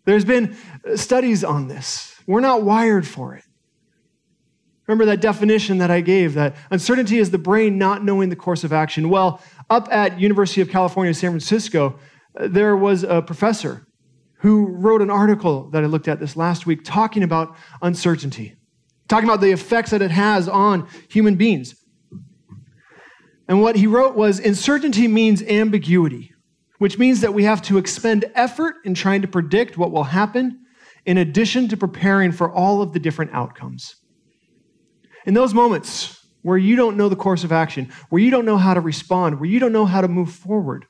There's 0.05 0.27
been 0.27 0.59
studies 0.97 1.43
on 1.43 1.69
this. 1.69 2.18
We're 2.29 2.41
not 2.41 2.63
wired 2.63 3.07
for 3.09 3.35
it. 3.35 3.45
Remember 4.87 5.07
that 5.07 5.23
definition 5.23 5.79
that 5.79 5.91
I 5.91 6.03
gave 6.03 6.35
that 6.35 6.57
uncertainty 6.71 7.19
is 7.19 7.31
the 7.31 7.39
brain 7.39 7.79
not 7.79 8.05
knowing 8.05 8.29
the 8.29 8.37
course 8.37 8.65
of 8.65 8.73
action. 8.73 9.09
Well, 9.09 9.43
up 9.71 9.89
at 9.91 10.21
University 10.21 10.61
of 10.61 10.69
California, 10.69 11.15
San 11.15 11.31
Francisco, 11.31 11.99
there 12.35 12.77
was 12.77 13.03
a 13.03 13.23
professor 13.23 13.87
who 14.41 14.67
wrote 14.67 15.01
an 15.01 15.11
article 15.11 15.71
that 15.71 15.83
I 15.83 15.87
looked 15.87 16.07
at 16.07 16.21
this 16.21 16.37
last 16.37 16.67
week 16.67 16.85
talking 16.85 17.23
about 17.23 17.57
uncertainty, 17.81 18.57
talking 19.09 19.29
about 19.29 19.41
the 19.41 19.51
effects 19.51 19.91
that 19.91 20.03
it 20.03 20.11
has 20.11 20.49
on 20.49 20.87
human 21.09 21.37
beings. 21.37 21.75
And 23.49 23.63
what 23.63 23.77
he 23.77 23.87
wrote 23.87 24.17
was 24.17 24.39
uncertainty 24.39 25.09
means 25.09 25.43
ambiguity, 25.43 26.35
which 26.77 26.99
means 26.99 27.23
that 27.23 27.33
we 27.33 27.45
have 27.45 27.63
to 27.63 27.79
expend 27.79 28.27
effort 28.35 28.77
in 28.85 28.93
trying 28.93 29.23
to 29.23 29.29
predict 29.29 29.79
what 29.79 29.93
will 29.93 30.05
happen 30.05 30.67
in 31.09 31.17
addition 31.17 31.69
to 31.69 31.75
preparing 31.75 32.31
for 32.31 32.53
all 32.53 32.83
of 32.83 32.93
the 32.93 32.99
different 32.99 33.33
outcomes. 33.33 33.97
In 35.25 35.33
those 35.33 35.55
moments 35.55 36.23
where 36.43 36.59
you 36.59 36.77
don't 36.77 36.99
know 36.99 37.09
the 37.09 37.17
course 37.17 37.45
of 37.45 37.51
action, 37.51 37.91
where 38.11 38.21
you 38.21 38.31
don't 38.31 38.45
know 38.45 38.59
how 38.59 38.75
to 38.75 38.81
respond, 38.83 39.41
where 39.41 39.49
you 39.49 39.59
don't 39.59 39.73
know 39.73 39.87
how 39.87 40.03
to 40.03 40.07
move 40.07 40.31
forward, 40.31 40.85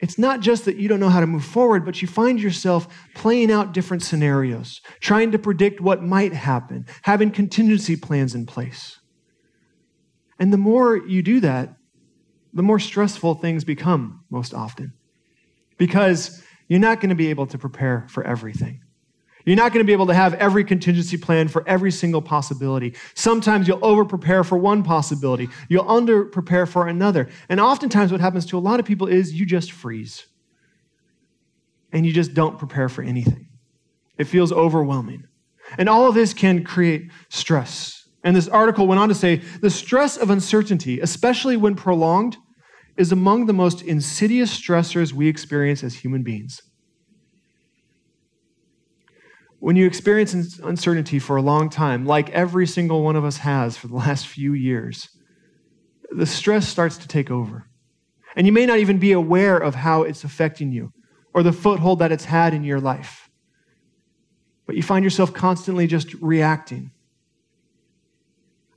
it's 0.00 0.16
not 0.16 0.40
just 0.40 0.64
that 0.64 0.76
you 0.76 0.88
don't 0.88 0.98
know 0.98 1.10
how 1.10 1.20
to 1.20 1.26
move 1.26 1.44
forward, 1.44 1.84
but 1.84 2.00
you 2.00 2.08
find 2.08 2.40
yourself 2.40 2.88
playing 3.14 3.52
out 3.52 3.74
different 3.74 4.02
scenarios, 4.02 4.80
trying 4.98 5.30
to 5.32 5.38
predict 5.38 5.82
what 5.82 6.02
might 6.02 6.32
happen, 6.32 6.86
having 7.02 7.30
contingency 7.30 7.96
plans 7.96 8.34
in 8.34 8.46
place. 8.46 8.98
And 10.38 10.50
the 10.54 10.58
more 10.58 10.96
you 10.96 11.20
do 11.22 11.38
that, 11.40 11.76
the 12.54 12.62
more 12.62 12.78
stressful 12.78 13.34
things 13.34 13.62
become 13.62 14.24
most 14.30 14.54
often. 14.54 14.94
Because 15.76 16.42
you're 16.68 16.80
not 16.80 17.00
going 17.00 17.10
to 17.10 17.14
be 17.14 17.28
able 17.28 17.46
to 17.46 17.58
prepare 17.58 18.06
for 18.08 18.24
everything. 18.24 18.80
You're 19.44 19.56
not 19.56 19.72
going 19.72 19.84
to 19.84 19.86
be 19.86 19.92
able 19.92 20.06
to 20.06 20.14
have 20.14 20.32
every 20.34 20.64
contingency 20.64 21.18
plan 21.18 21.48
for 21.48 21.68
every 21.68 21.90
single 21.90 22.22
possibility. 22.22 22.94
Sometimes 23.14 23.68
you'll 23.68 23.84
over 23.84 24.04
prepare 24.04 24.42
for 24.42 24.56
one 24.56 24.82
possibility, 24.82 25.48
you'll 25.68 25.90
under 25.90 26.24
prepare 26.24 26.64
for 26.64 26.88
another. 26.88 27.28
And 27.48 27.60
oftentimes, 27.60 28.10
what 28.10 28.22
happens 28.22 28.46
to 28.46 28.58
a 28.58 28.60
lot 28.60 28.80
of 28.80 28.86
people 28.86 29.06
is 29.06 29.34
you 29.34 29.44
just 29.44 29.72
freeze 29.72 30.26
and 31.92 32.06
you 32.06 32.12
just 32.12 32.32
don't 32.32 32.58
prepare 32.58 32.88
for 32.88 33.02
anything. 33.02 33.48
It 34.16 34.24
feels 34.24 34.50
overwhelming. 34.50 35.24
And 35.76 35.88
all 35.88 36.08
of 36.08 36.14
this 36.14 36.32
can 36.32 36.64
create 36.64 37.10
stress 37.28 38.04
and 38.24 38.34
this 38.34 38.48
article 38.48 38.86
went 38.86 38.98
on 38.98 39.10
to 39.10 39.14
say 39.14 39.36
the 39.60 39.70
stress 39.70 40.16
of 40.16 40.30
uncertainty, 40.30 40.98
especially 40.98 41.58
when 41.58 41.76
prolonged, 41.76 42.38
is 42.96 43.12
among 43.12 43.46
the 43.46 43.52
most 43.52 43.82
insidious 43.82 44.58
stressors 44.58 45.12
we 45.12 45.28
experience 45.28 45.82
as 45.82 45.96
human 45.96 46.22
beings. 46.22 46.60
When 49.58 49.76
you 49.76 49.86
experience 49.86 50.58
uncertainty 50.58 51.18
for 51.18 51.36
a 51.36 51.42
long 51.42 51.70
time, 51.70 52.04
like 52.04 52.30
every 52.30 52.66
single 52.66 53.02
one 53.02 53.16
of 53.16 53.24
us 53.24 53.38
has 53.38 53.76
for 53.76 53.88
the 53.88 53.94
last 54.06 54.26
few 54.26 54.52
years, 54.52 55.08
the 56.10 56.26
stress 56.26 56.68
starts 56.68 56.98
to 56.98 57.08
take 57.08 57.30
over. 57.30 57.66
And 58.36 58.46
you 58.46 58.52
may 58.52 58.66
not 58.66 58.78
even 58.78 58.98
be 58.98 59.12
aware 59.12 59.56
of 59.56 59.76
how 59.76 60.02
it's 60.02 60.24
affecting 60.24 60.72
you 60.72 60.92
or 61.32 61.42
the 61.42 61.52
foothold 61.52 62.00
that 62.00 62.12
it's 62.12 62.26
had 62.26 62.52
in 62.52 62.64
your 62.64 62.80
life. 62.80 63.28
But 64.66 64.76
you 64.76 64.82
find 64.82 65.04
yourself 65.04 65.32
constantly 65.32 65.86
just 65.86 66.14
reacting 66.14 66.90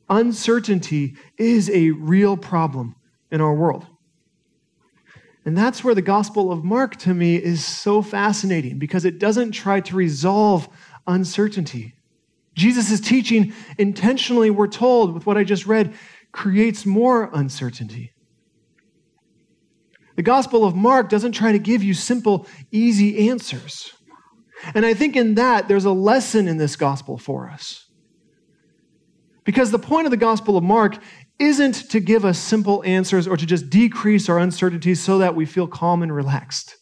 Uncertainty 0.10 1.16
is 1.38 1.70
a 1.70 1.92
real 1.92 2.38
problem 2.38 2.96
in 3.32 3.42
our 3.42 3.54
world. 3.54 3.86
And 5.48 5.58
that's 5.58 5.82
where 5.82 5.96
the 5.96 6.02
Gospel 6.02 6.52
of 6.52 6.66
Mark 6.66 6.98
to 6.98 7.14
me 7.14 7.38
is 7.38 7.64
so 7.64 8.02
fascinating 8.02 8.80
because 8.80 9.06
it 9.06 9.18
doesn't 9.18 9.54
try 9.54 9.80
to 9.80 9.96
resolve 9.96 10.68
uncertainty. 11.08 11.94
Jesus' 12.54 13.00
teaching, 13.00 13.54
intentionally, 13.78 14.50
we're 14.50 14.68
told 14.68 15.14
with 15.14 15.26
what 15.26 15.38
I 15.38 15.46
just 15.46 15.66
read, 15.66 15.94
creates 16.34 16.86
more 16.86 17.30
uncertainty. 17.34 18.12
The 20.18 20.22
Gospel 20.22 20.66
of 20.66 20.76
Mark 20.76 21.08
doesn't 21.08 21.32
try 21.32 21.54
to 21.54 21.60
give 21.60 21.82
you 21.82 21.94
simple, 21.94 22.46
easy 22.70 23.30
answers. 23.30 23.94
And 24.76 24.86
I 24.86 24.94
think 24.94 25.16
in 25.16 25.36
that, 25.36 25.70
there's 25.70 25.86
a 25.86 25.92
lesson 25.92 26.50
in 26.50 26.58
this 26.58 26.76
gospel 26.76 27.18
for 27.18 27.50
us. 27.50 27.86
Because 29.46 29.72
the 29.72 29.80
point 29.80 30.08
of 30.08 30.12
the 30.12 30.18
Gospel 30.18 30.58
of 30.58 30.64
Mark 30.66 30.98
isn't 31.40 31.90
to 31.92 32.00
give 32.00 32.26
us 32.26 32.40
simple 32.40 32.84
answers 32.84 33.28
or 33.28 33.38
to 33.38 33.46
just 33.46 33.70
decrease 33.70 34.28
our 34.30 34.40
uncertainties 34.40 35.02
so 35.02 35.20
that 35.20 35.36
we 35.36 35.46
feel 35.46 35.68
calm 35.68 36.02
and 36.02 36.14
relaxed. 36.14 36.76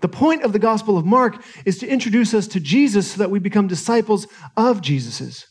The 0.00 0.08
point 0.08 0.42
of 0.42 0.52
the 0.52 0.58
Gospel 0.58 0.98
of 0.98 1.06
Mark 1.06 1.42
is 1.64 1.78
to 1.78 1.86
introduce 1.86 2.34
us 2.34 2.48
to 2.48 2.60
Jesus 2.60 3.12
so 3.12 3.18
that 3.18 3.30
we 3.30 3.38
become 3.38 3.68
disciples 3.68 4.26
of 4.56 4.80
Jesus's. 4.80 5.46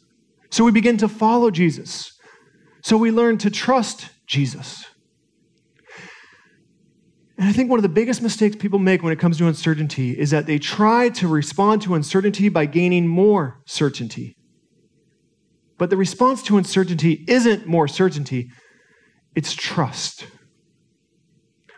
So 0.49 0.65
we 0.65 0.71
begin 0.71 0.97
to 0.97 1.07
follow 1.07 1.51
Jesus. 1.51 2.11
So 2.83 2.97
we 2.97 3.11
learn 3.11 3.37
to 3.39 3.49
trust 3.49 4.09
Jesus. 4.27 4.85
And 7.37 7.47
I 7.47 7.53
think 7.53 7.69
one 7.69 7.79
of 7.79 7.83
the 7.83 7.89
biggest 7.89 8.21
mistakes 8.21 8.55
people 8.55 8.77
make 8.77 9.01
when 9.01 9.13
it 9.13 9.19
comes 9.19 9.37
to 9.37 9.47
uncertainty 9.47 10.11
is 10.11 10.31
that 10.31 10.45
they 10.45 10.59
try 10.59 11.09
to 11.09 11.27
respond 11.27 11.81
to 11.83 11.95
uncertainty 11.95 12.49
by 12.49 12.65
gaining 12.65 13.07
more 13.07 13.61
certainty. 13.65 14.35
But 15.81 15.89
the 15.89 15.97
response 15.97 16.43
to 16.43 16.59
uncertainty 16.59 17.25
isn't 17.27 17.65
more 17.65 17.87
certainty, 17.87 18.51
it's 19.33 19.55
trust. 19.55 20.27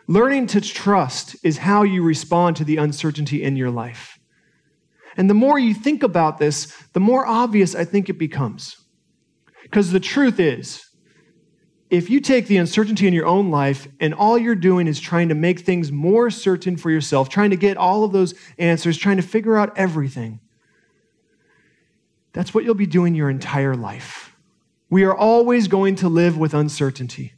Learning 0.06 0.46
to 0.48 0.60
trust 0.60 1.36
is 1.42 1.56
how 1.56 1.84
you 1.84 2.02
respond 2.02 2.56
to 2.56 2.64
the 2.64 2.76
uncertainty 2.76 3.42
in 3.42 3.56
your 3.56 3.70
life. 3.70 4.18
And 5.16 5.30
the 5.30 5.32
more 5.32 5.58
you 5.58 5.72
think 5.72 6.02
about 6.02 6.36
this, 6.36 6.70
the 6.92 7.00
more 7.00 7.26
obvious 7.26 7.74
I 7.74 7.86
think 7.86 8.10
it 8.10 8.18
becomes. 8.18 8.76
Because 9.62 9.90
the 9.90 10.00
truth 10.00 10.38
is, 10.38 10.84
if 11.88 12.10
you 12.10 12.20
take 12.20 12.46
the 12.46 12.58
uncertainty 12.58 13.06
in 13.06 13.14
your 13.14 13.24
own 13.24 13.50
life 13.50 13.88
and 14.00 14.12
all 14.12 14.36
you're 14.36 14.54
doing 14.54 14.86
is 14.86 15.00
trying 15.00 15.30
to 15.30 15.34
make 15.34 15.60
things 15.60 15.90
more 15.90 16.28
certain 16.28 16.76
for 16.76 16.90
yourself, 16.90 17.30
trying 17.30 17.48
to 17.48 17.56
get 17.56 17.78
all 17.78 18.04
of 18.04 18.12
those 18.12 18.34
answers, 18.58 18.98
trying 18.98 19.16
to 19.16 19.22
figure 19.22 19.56
out 19.56 19.72
everything, 19.78 20.40
that's 22.34 22.52
what 22.52 22.64
you'll 22.64 22.74
be 22.74 22.86
doing 22.86 23.14
your 23.14 23.30
entire 23.30 23.74
life. 23.74 24.36
We 24.90 25.04
are 25.04 25.16
always 25.16 25.68
going 25.68 25.94
to 25.96 26.08
live 26.08 26.36
with 26.36 26.52
uncertainty. 26.52 27.32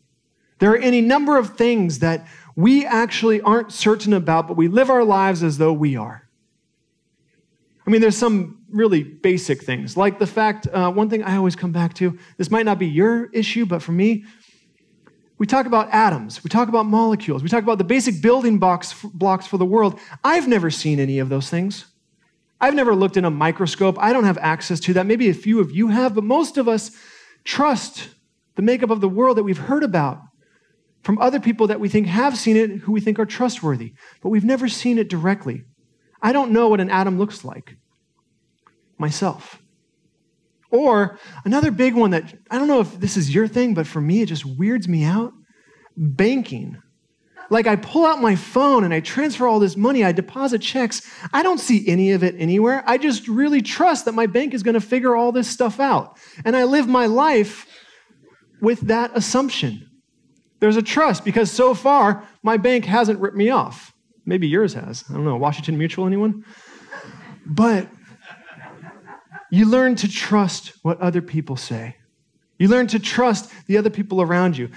There 0.58 0.72
are 0.72 0.78
any 0.78 1.02
number 1.02 1.36
of 1.36 1.56
things 1.56 2.00
that 2.00 2.26
we 2.56 2.84
actually 2.86 3.40
aren't 3.42 3.72
certain 3.72 4.14
about, 4.14 4.48
but 4.48 4.56
we 4.56 4.68
live 4.68 4.90
our 4.90 5.04
lives 5.04 5.42
as 5.42 5.58
though 5.58 5.72
we 5.72 5.96
are. 5.96 6.26
I 7.86 7.90
mean, 7.90 8.00
there's 8.00 8.16
some 8.16 8.64
really 8.70 9.04
basic 9.04 9.62
things, 9.62 9.96
like 9.96 10.18
the 10.18 10.26
fact, 10.26 10.66
uh, 10.66 10.90
one 10.90 11.08
thing 11.08 11.22
I 11.22 11.36
always 11.36 11.54
come 11.54 11.70
back 11.70 11.94
to, 11.94 12.18
this 12.36 12.50
might 12.50 12.64
not 12.64 12.78
be 12.78 12.86
your 12.86 13.26
issue, 13.26 13.64
but 13.64 13.80
for 13.80 13.92
me, 13.92 14.24
we 15.38 15.46
talk 15.46 15.66
about 15.66 15.90
atoms, 15.90 16.42
we 16.42 16.48
talk 16.48 16.68
about 16.68 16.86
molecules, 16.86 17.42
we 17.42 17.48
talk 17.48 17.62
about 17.62 17.78
the 17.78 17.84
basic 17.84 18.20
building 18.22 18.58
blocks, 18.58 18.94
blocks 19.04 19.46
for 19.46 19.58
the 19.58 19.66
world. 19.66 20.00
I've 20.24 20.48
never 20.48 20.70
seen 20.70 20.98
any 20.98 21.18
of 21.18 21.28
those 21.28 21.50
things. 21.50 21.84
I've 22.66 22.74
never 22.74 22.96
looked 22.96 23.16
in 23.16 23.24
a 23.24 23.30
microscope. 23.30 23.96
I 24.00 24.12
don't 24.12 24.24
have 24.24 24.38
access 24.38 24.80
to 24.80 24.92
that. 24.94 25.06
Maybe 25.06 25.28
a 25.28 25.34
few 25.34 25.60
of 25.60 25.70
you 25.70 25.86
have, 25.86 26.16
but 26.16 26.24
most 26.24 26.58
of 26.58 26.66
us 26.66 26.90
trust 27.44 28.08
the 28.56 28.62
makeup 28.62 28.90
of 28.90 29.00
the 29.00 29.08
world 29.08 29.36
that 29.36 29.44
we've 29.44 29.56
heard 29.56 29.84
about 29.84 30.18
from 31.04 31.16
other 31.18 31.38
people 31.38 31.68
that 31.68 31.78
we 31.78 31.88
think 31.88 32.08
have 32.08 32.36
seen 32.36 32.56
it, 32.56 32.80
who 32.80 32.90
we 32.90 33.00
think 33.00 33.20
are 33.20 33.24
trustworthy, 33.24 33.92
but 34.20 34.30
we've 34.30 34.44
never 34.44 34.66
seen 34.68 34.98
it 34.98 35.08
directly. 35.08 35.62
I 36.20 36.32
don't 36.32 36.50
know 36.50 36.66
what 36.66 36.80
an 36.80 36.90
atom 36.90 37.18
looks 37.18 37.44
like 37.44 37.76
myself. 38.98 39.62
Or 40.72 41.20
another 41.44 41.70
big 41.70 41.94
one 41.94 42.10
that 42.10 42.34
I 42.50 42.58
don't 42.58 42.66
know 42.66 42.80
if 42.80 42.98
this 42.98 43.16
is 43.16 43.32
your 43.32 43.46
thing, 43.46 43.74
but 43.74 43.86
for 43.86 44.00
me, 44.00 44.22
it 44.22 44.26
just 44.26 44.44
weirds 44.44 44.88
me 44.88 45.04
out 45.04 45.32
banking. 45.96 46.82
Like 47.50 47.66
I 47.66 47.76
pull 47.76 48.04
out 48.04 48.20
my 48.20 48.34
phone 48.34 48.84
and 48.84 48.92
I 48.92 49.00
transfer 49.00 49.46
all 49.46 49.58
this 49.58 49.76
money, 49.76 50.04
I 50.04 50.12
deposit 50.12 50.60
checks. 50.60 51.02
I 51.32 51.42
don't 51.42 51.58
see 51.58 51.86
any 51.86 52.12
of 52.12 52.24
it 52.24 52.34
anywhere. 52.38 52.82
I 52.86 52.98
just 52.98 53.28
really 53.28 53.62
trust 53.62 54.04
that 54.06 54.12
my 54.12 54.26
bank 54.26 54.54
is 54.54 54.62
going 54.62 54.74
to 54.74 54.80
figure 54.80 55.14
all 55.14 55.32
this 55.32 55.48
stuff 55.48 55.78
out. 55.78 56.18
And 56.44 56.56
I 56.56 56.64
live 56.64 56.88
my 56.88 57.06
life 57.06 57.66
with 58.60 58.80
that 58.82 59.12
assumption. 59.14 59.88
There's 60.60 60.76
a 60.76 60.82
trust 60.82 61.24
because 61.24 61.50
so 61.50 61.74
far 61.74 62.26
my 62.42 62.56
bank 62.56 62.84
hasn't 62.84 63.20
ripped 63.20 63.36
me 63.36 63.50
off. 63.50 63.92
Maybe 64.24 64.48
yours 64.48 64.74
has. 64.74 65.04
I 65.08 65.14
don't 65.14 65.24
know. 65.24 65.36
Washington 65.36 65.78
Mutual, 65.78 66.06
anyone? 66.06 66.44
But 67.44 67.88
you 69.50 69.66
learn 69.66 69.94
to 69.96 70.08
trust 70.08 70.72
what 70.82 71.00
other 71.00 71.22
people 71.22 71.56
say. 71.56 71.96
You 72.58 72.68
learn 72.68 72.86
to 72.88 72.98
trust 72.98 73.52
the 73.66 73.76
other 73.76 73.90
people 73.90 74.20
around 74.20 74.56
you. 74.56 74.70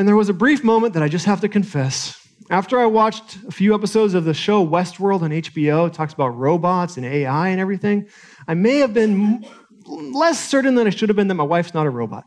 And 0.00 0.08
there 0.08 0.16
was 0.16 0.30
a 0.30 0.32
brief 0.32 0.64
moment 0.64 0.94
that 0.94 1.02
I 1.02 1.08
just 1.08 1.26
have 1.26 1.42
to 1.42 1.48
confess. 1.48 2.26
After 2.48 2.80
I 2.80 2.86
watched 2.86 3.36
a 3.46 3.50
few 3.50 3.74
episodes 3.74 4.14
of 4.14 4.24
the 4.24 4.32
show 4.32 4.66
Westworld 4.66 5.20
on 5.20 5.28
HBO, 5.28 5.88
it 5.88 5.92
talks 5.92 6.14
about 6.14 6.28
robots 6.28 6.96
and 6.96 7.04
AI 7.04 7.50
and 7.50 7.60
everything, 7.60 8.08
I 8.48 8.54
may 8.54 8.78
have 8.78 8.94
been 8.94 9.46
less 9.84 10.42
certain 10.42 10.74
than 10.74 10.86
I 10.86 10.90
should 10.90 11.10
have 11.10 11.16
been 11.16 11.28
that 11.28 11.34
my 11.34 11.44
wife's 11.44 11.74
not 11.74 11.84
a 11.84 11.90
robot. 11.90 12.24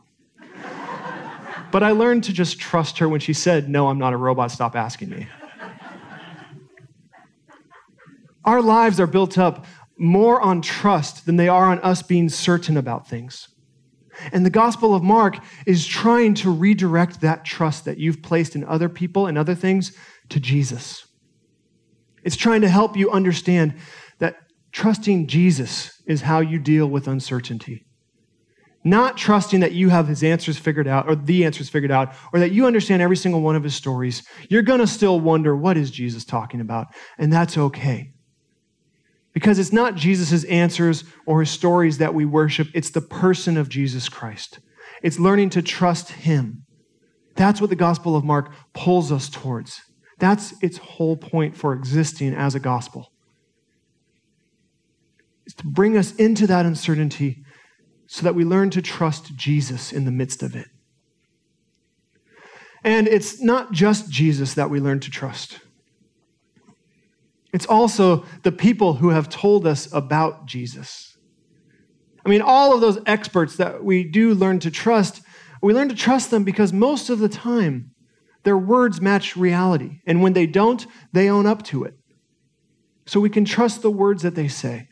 but 1.72 1.82
I 1.82 1.90
learned 1.90 2.22
to 2.24 2.32
just 2.32 2.60
trust 2.60 2.98
her 2.98 3.08
when 3.08 3.18
she 3.18 3.32
said, 3.32 3.68
No, 3.68 3.88
I'm 3.88 3.98
not 3.98 4.12
a 4.12 4.16
robot, 4.16 4.52
stop 4.52 4.76
asking 4.76 5.10
me. 5.10 5.26
Our 8.44 8.62
lives 8.62 9.00
are 9.00 9.08
built 9.08 9.36
up 9.36 9.66
more 9.98 10.40
on 10.40 10.62
trust 10.62 11.26
than 11.26 11.34
they 11.34 11.48
are 11.48 11.72
on 11.72 11.80
us 11.80 12.02
being 12.02 12.28
certain 12.28 12.76
about 12.76 13.08
things. 13.08 13.48
And 14.32 14.44
the 14.44 14.50
Gospel 14.50 14.94
of 14.94 15.02
Mark 15.02 15.38
is 15.66 15.86
trying 15.86 16.34
to 16.34 16.50
redirect 16.50 17.20
that 17.20 17.44
trust 17.44 17.84
that 17.84 17.98
you've 17.98 18.22
placed 18.22 18.54
in 18.54 18.64
other 18.64 18.88
people 18.88 19.26
and 19.26 19.36
other 19.36 19.54
things 19.54 19.96
to 20.30 20.40
Jesus. 20.40 21.06
It's 22.22 22.36
trying 22.36 22.62
to 22.62 22.68
help 22.68 22.96
you 22.96 23.10
understand 23.10 23.74
that 24.18 24.36
trusting 24.72 25.26
Jesus 25.26 26.02
is 26.06 26.22
how 26.22 26.40
you 26.40 26.58
deal 26.58 26.86
with 26.86 27.06
uncertainty. 27.06 27.84
Not 28.82 29.16
trusting 29.16 29.60
that 29.60 29.72
you 29.72 29.88
have 29.90 30.08
his 30.08 30.22
answers 30.22 30.58
figured 30.58 30.88
out 30.88 31.08
or 31.08 31.16
the 31.16 31.44
answers 31.44 31.68
figured 31.68 31.90
out 31.90 32.14
or 32.32 32.40
that 32.40 32.52
you 32.52 32.66
understand 32.66 33.02
every 33.02 33.16
single 33.16 33.40
one 33.40 33.56
of 33.56 33.62
his 33.62 33.74
stories. 33.74 34.22
You're 34.48 34.62
going 34.62 34.80
to 34.80 34.86
still 34.86 35.20
wonder, 35.20 35.56
what 35.56 35.76
is 35.76 35.90
Jesus 35.90 36.24
talking 36.24 36.60
about? 36.60 36.88
And 37.18 37.32
that's 37.32 37.56
okay. 37.56 38.13
Because 39.34 39.58
it's 39.58 39.72
not 39.72 39.96
Jesus' 39.96 40.44
answers 40.44 41.04
or 41.26 41.40
his 41.40 41.50
stories 41.50 41.98
that 41.98 42.14
we 42.14 42.24
worship, 42.24 42.68
it's 42.72 42.90
the 42.90 43.00
person 43.02 43.56
of 43.56 43.68
Jesus 43.68 44.08
Christ. 44.08 44.60
It's 45.02 45.18
learning 45.18 45.50
to 45.50 45.62
trust 45.62 46.12
him. 46.12 46.64
That's 47.34 47.60
what 47.60 47.68
the 47.68 47.76
Gospel 47.76 48.16
of 48.16 48.24
Mark 48.24 48.52
pulls 48.72 49.10
us 49.10 49.28
towards. 49.28 49.82
That's 50.18 50.54
its 50.62 50.78
whole 50.78 51.16
point 51.16 51.56
for 51.56 51.74
existing 51.74 52.32
as 52.32 52.54
a 52.54 52.60
gospel. 52.60 53.10
It's 55.44 55.56
to 55.56 55.66
bring 55.66 55.96
us 55.96 56.14
into 56.14 56.46
that 56.46 56.64
uncertainty 56.64 57.42
so 58.06 58.22
that 58.22 58.34
we 58.34 58.44
learn 58.44 58.70
to 58.70 58.80
trust 58.80 59.34
Jesus 59.36 59.92
in 59.92 60.04
the 60.04 60.12
midst 60.12 60.42
of 60.42 60.54
it. 60.54 60.68
And 62.84 63.08
it's 63.08 63.42
not 63.42 63.72
just 63.72 64.10
Jesus 64.10 64.54
that 64.54 64.70
we 64.70 64.78
learn 64.78 65.00
to 65.00 65.10
trust. 65.10 65.58
It's 67.54 67.66
also 67.66 68.24
the 68.42 68.50
people 68.50 68.94
who 68.94 69.10
have 69.10 69.28
told 69.28 69.64
us 69.64 69.88
about 69.92 70.44
Jesus. 70.44 71.16
I 72.26 72.28
mean, 72.28 72.42
all 72.42 72.74
of 72.74 72.80
those 72.80 72.98
experts 73.06 73.56
that 73.58 73.84
we 73.84 74.02
do 74.02 74.34
learn 74.34 74.58
to 74.58 74.72
trust, 74.72 75.22
we 75.62 75.72
learn 75.72 75.88
to 75.88 75.94
trust 75.94 76.32
them 76.32 76.42
because 76.42 76.72
most 76.72 77.10
of 77.10 77.20
the 77.20 77.28
time 77.28 77.92
their 78.42 78.58
words 78.58 79.00
match 79.00 79.36
reality. 79.36 80.00
And 80.04 80.20
when 80.20 80.32
they 80.32 80.46
don't, 80.46 80.84
they 81.12 81.30
own 81.30 81.46
up 81.46 81.62
to 81.66 81.84
it. 81.84 81.94
So 83.06 83.20
we 83.20 83.30
can 83.30 83.44
trust 83.44 83.82
the 83.82 83.90
words 83.90 84.22
that 84.22 84.34
they 84.34 84.48
say. 84.48 84.88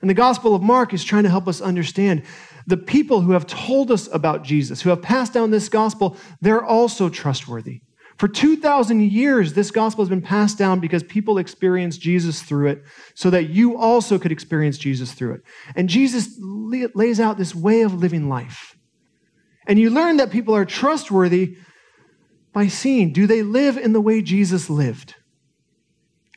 And 0.00 0.10
the 0.10 0.14
Gospel 0.14 0.56
of 0.56 0.62
Mark 0.62 0.92
is 0.92 1.04
trying 1.04 1.22
to 1.22 1.30
help 1.30 1.46
us 1.46 1.60
understand 1.60 2.24
the 2.66 2.76
people 2.76 3.20
who 3.20 3.32
have 3.32 3.46
told 3.46 3.92
us 3.92 4.08
about 4.12 4.42
Jesus, 4.42 4.82
who 4.82 4.90
have 4.90 5.00
passed 5.00 5.32
down 5.32 5.52
this 5.52 5.68
gospel, 5.68 6.16
they're 6.40 6.64
also 6.64 7.08
trustworthy. 7.08 7.82
For 8.18 8.26
2,000 8.26 9.00
years, 9.12 9.52
this 9.52 9.70
gospel 9.70 10.02
has 10.04 10.08
been 10.08 10.20
passed 10.20 10.58
down 10.58 10.80
because 10.80 11.04
people 11.04 11.38
experienced 11.38 12.00
Jesus 12.00 12.42
through 12.42 12.66
it, 12.66 12.82
so 13.14 13.30
that 13.30 13.50
you 13.50 13.78
also 13.78 14.18
could 14.18 14.32
experience 14.32 14.76
Jesus 14.76 15.12
through 15.12 15.34
it. 15.34 15.42
And 15.76 15.88
Jesus 15.88 16.36
lays 16.40 17.20
out 17.20 17.38
this 17.38 17.54
way 17.54 17.82
of 17.82 17.94
living 17.94 18.28
life. 18.28 18.76
And 19.68 19.78
you 19.78 19.90
learn 19.90 20.16
that 20.16 20.32
people 20.32 20.56
are 20.56 20.64
trustworthy 20.64 21.58
by 22.52 22.66
seeing 22.66 23.12
do 23.12 23.28
they 23.28 23.42
live 23.42 23.76
in 23.76 23.92
the 23.92 24.00
way 24.00 24.20
Jesus 24.20 24.68
lived? 24.68 25.14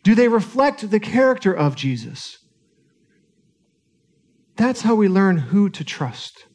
Do 0.04 0.14
they 0.14 0.28
reflect 0.28 0.92
the 0.92 1.00
character 1.00 1.52
of 1.52 1.76
Jesus? 1.76 2.38
That's 4.56 4.82
how 4.82 4.94
we 4.94 5.08
learn 5.08 5.38
who 5.38 5.70
to 5.70 5.84
trust. 5.84 6.46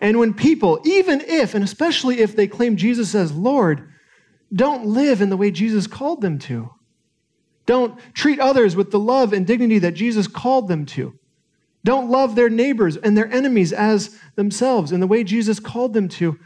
And 0.00 0.18
when 0.18 0.32
people, 0.32 0.80
even 0.84 1.20
if, 1.20 1.54
and 1.54 1.62
especially 1.62 2.20
if 2.20 2.34
they 2.34 2.46
claim 2.46 2.76
Jesus 2.76 3.14
as 3.14 3.32
Lord, 3.32 3.90
don't 4.54 4.86
live 4.86 5.20
in 5.20 5.30
the 5.30 5.36
way 5.36 5.50
Jesus 5.50 5.86
called 5.86 6.20
them 6.20 6.38
to. 6.40 6.70
Don't 7.66 7.98
treat 8.14 8.40
others 8.40 8.76
with 8.76 8.90
the 8.90 8.98
love 8.98 9.32
and 9.32 9.46
dignity 9.46 9.78
that 9.78 9.92
Jesus 9.94 10.26
called 10.26 10.68
them 10.68 10.84
to. 10.86 11.18
Don't 11.82 12.10
love 12.10 12.34
their 12.34 12.50
neighbors 12.50 12.96
and 12.96 13.16
their 13.16 13.30
enemies 13.32 13.72
as 13.72 14.18
themselves 14.36 14.92
in 14.92 15.00
the 15.00 15.06
way 15.06 15.24
Jesus 15.24 15.60
called 15.60 15.92
them 15.92 16.08
to. 16.08 16.38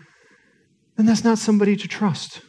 Then 0.97 1.07
that's 1.07 1.25
not 1.25 1.39
somebody 1.39 1.77
to 1.77 1.89
trust. 1.89 2.41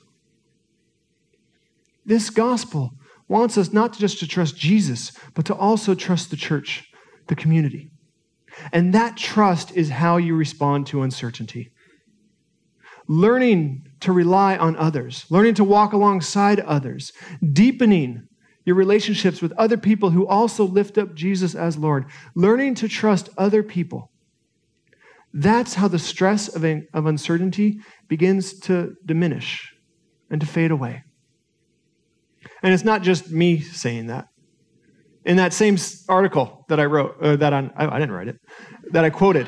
This 2.06 2.30
gospel 2.30 2.92
wants 3.28 3.58
us 3.58 3.72
not 3.72 3.98
just 3.98 4.20
to 4.20 4.28
trust 4.28 4.58
Jesus, 4.58 5.12
but 5.36 5.46
to 5.46 5.56
also 5.56 5.94
trust 5.94 6.32
the 6.32 6.36
church, 6.36 6.86
the 7.28 7.36
community. 7.36 7.92
And 8.72 8.94
that 8.94 9.18
trust 9.18 9.72
is 9.72 9.90
how 9.90 10.18
you 10.18 10.36
respond 10.36 10.88
to 10.88 11.04
uncertainty 11.04 11.72
learning 13.10 13.89
to 14.02 14.12
rely 14.12 14.56
on 14.58 14.76
others, 14.78 15.26
learning 15.30 15.56
to 15.56 15.64
walk 15.64 15.94
alongside 15.94 16.60
others, 16.62 17.12
deepening 17.54 18.28
your 18.66 18.76
relationships 18.76 19.42
with 19.42 19.52
other 19.54 19.78
people 19.78 20.12
who 20.12 20.28
also 20.28 20.64
lift 20.64 20.98
up 20.98 21.16
Jesus 21.16 21.56
as 21.56 21.78
Lord, 21.78 22.06
learning 22.36 22.76
to 22.76 22.88
trust 22.88 23.30
other 23.38 23.64
people. 23.64 24.12
That's 25.34 25.76
how 25.76 25.88
the 25.88 26.00
stress 26.00 26.48
of, 26.48 26.64
of 26.64 27.06
uncertainty 27.06 27.80
begins 28.08 28.60
to 28.62 28.96
diminish 29.06 29.74
and 30.30 30.42
to 30.42 30.48
fade 30.48 30.72
away. 30.72 31.04
And 32.64 32.74
it's 32.74 32.84
not 32.84 33.04
just 33.04 33.32
me 33.32 33.60
saying 33.60 34.08
that. 34.08 34.28
In 35.26 35.38
that 35.38 35.54
same 35.54 35.78
article 36.08 36.66
that 36.70 36.80
I 36.80 36.86
wrote, 36.86 37.16
uh, 37.22 37.36
that 37.36 37.54
I, 37.54 37.70
I 37.76 38.00
didn't 38.00 38.14
write 38.14 38.30
it, 38.30 38.38
that 38.92 39.04
I 39.04 39.10
quoted, 39.10 39.48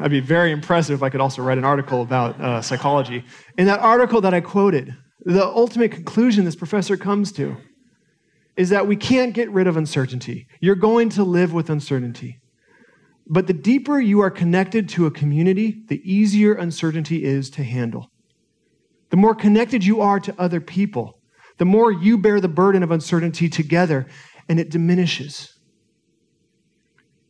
I'd 0.00 0.10
be 0.10 0.20
very 0.20 0.52
impressive 0.52 0.94
if 0.94 1.02
I 1.02 1.10
could 1.10 1.20
also 1.20 1.42
write 1.42 1.58
an 1.58 1.64
article 1.64 2.02
about 2.02 2.40
uh, 2.40 2.62
psychology. 2.62 3.24
In 3.56 3.66
that 3.66 3.80
article 3.80 4.20
that 4.20 4.32
I 4.32 4.40
quoted, 4.40 4.96
the 5.24 5.44
ultimate 5.44 5.90
conclusion 5.90 6.44
this 6.44 6.56
professor 6.56 6.96
comes 6.96 7.32
to 7.32 7.56
is 8.56 8.70
that 8.70 8.86
we 8.86 8.96
can't 8.96 9.34
get 9.34 9.50
rid 9.50 9.66
of 9.66 9.76
uncertainty. 9.76 10.46
You're 10.60 10.74
going 10.74 11.08
to 11.10 11.24
live 11.24 11.52
with 11.52 11.70
uncertainty. 11.70 12.38
But 13.26 13.46
the 13.46 13.52
deeper 13.52 14.00
you 14.00 14.20
are 14.20 14.30
connected 14.30 14.88
to 14.90 15.06
a 15.06 15.10
community, 15.10 15.82
the 15.88 16.00
easier 16.04 16.54
uncertainty 16.54 17.24
is 17.24 17.50
to 17.50 17.62
handle. 17.62 18.10
The 19.10 19.16
more 19.16 19.34
connected 19.34 19.84
you 19.84 20.00
are 20.00 20.20
to 20.20 20.34
other 20.38 20.60
people, 20.60 21.20
the 21.58 21.64
more 21.64 21.90
you 21.90 22.18
bear 22.18 22.40
the 22.40 22.48
burden 22.48 22.82
of 22.82 22.90
uncertainty 22.90 23.48
together, 23.48 24.06
and 24.48 24.58
it 24.60 24.70
diminishes. 24.70 25.57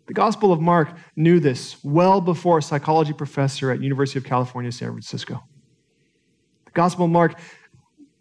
The 0.09 0.15
Gospel 0.15 0.55
of 0.55 0.61
Mark 0.61 0.89
knew 1.17 1.39
this 1.39 1.77
well 1.85 2.23
before 2.23 2.59
a 2.59 2.63
psychology 2.63 3.13
professor 3.13 3.71
at 3.71 3.83
University 3.83 4.19
of 4.19 4.25
California, 4.25 4.73
San 4.73 4.89
Francisco. 4.89 5.43
The 6.65 6.73
Gospel 6.73 7.05
of 7.05 7.11
Mark 7.11 7.39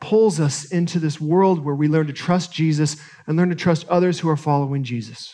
pulls 0.01 0.37
us 0.37 0.65
into 0.65 0.99
this 0.99 1.21
world 1.21 1.63
where 1.63 1.73
we 1.73 1.87
learn 1.87 2.07
to 2.07 2.13
trust 2.13 2.51
Jesus 2.51 2.97
and 3.25 3.37
learn 3.37 3.49
to 3.49 3.55
trust 3.55 3.87
others 3.87 4.19
who 4.19 4.27
are 4.27 4.35
following 4.35 4.83
Jesus. 4.83 5.33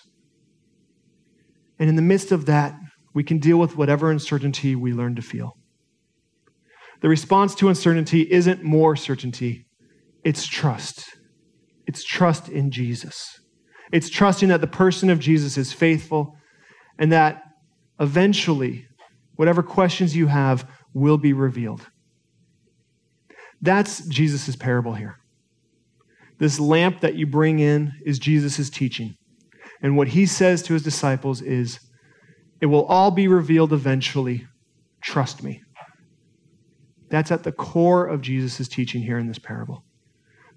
And 1.80 1.90
in 1.90 1.96
the 1.96 2.04
midst 2.04 2.32
of 2.32 2.46
that, 2.46 2.76
we 3.16 3.24
can 3.24 3.40
deal 3.40 3.58
with 3.58 3.76
whatever 3.76 4.12
uncertainty 4.12 4.76
we 4.76 4.94
learn 4.94 5.16
to 5.16 5.24
feel. 5.24 5.54
The 7.02 7.10
response 7.10 7.56
to 7.56 7.68
uncertainty 7.68 8.32
isn't 8.32 8.64
more 8.64 8.96
certainty, 8.96 9.66
it's 10.24 10.46
trust. 10.46 11.18
It's 11.88 12.04
trust 12.04 12.48
in 12.48 12.70
Jesus. 12.70 13.40
It's 13.92 14.10
trusting 14.10 14.50
that 14.50 14.62
the 14.62 14.68
person 14.68 15.10
of 15.10 15.20
Jesus 15.20 15.58
is 15.58 15.74
faithful 15.74 16.38
and 16.98 17.12
that 17.12 17.44
eventually, 18.00 18.88
whatever 19.36 19.64
questions 19.64 20.16
you 20.16 20.28
have 20.28 20.70
will 20.94 21.18
be 21.18 21.34
revealed. 21.34 21.88
That's 23.62 24.06
Jesus' 24.08 24.56
parable 24.56 24.94
here. 24.94 25.18
This 26.38 26.60
lamp 26.60 27.00
that 27.02 27.16
you 27.16 27.26
bring 27.26 27.60
in 27.60 27.94
is 28.06 28.20
Jesus' 28.20 28.70
teaching. 28.70 29.16
And 29.82 29.96
what 29.96 30.10
he 30.10 30.26
says 30.26 30.62
to 30.64 30.74
his 30.74 30.84
disciples 30.84 31.42
is, 31.42 31.80
It 32.62 32.66
will 32.66 32.86
all 32.86 33.12
be 33.12 33.28
revealed 33.28 33.74
eventually. 33.74 34.46
Trust 35.02 35.44
me. 35.44 35.62
That's 37.10 37.32
at 37.32 37.44
the 37.44 37.52
core 37.52 38.08
of 38.08 38.22
Jesus' 38.22 38.68
teaching 38.68 39.02
here 39.02 39.18
in 39.18 39.28
this 39.28 39.40
parable. 39.40 39.84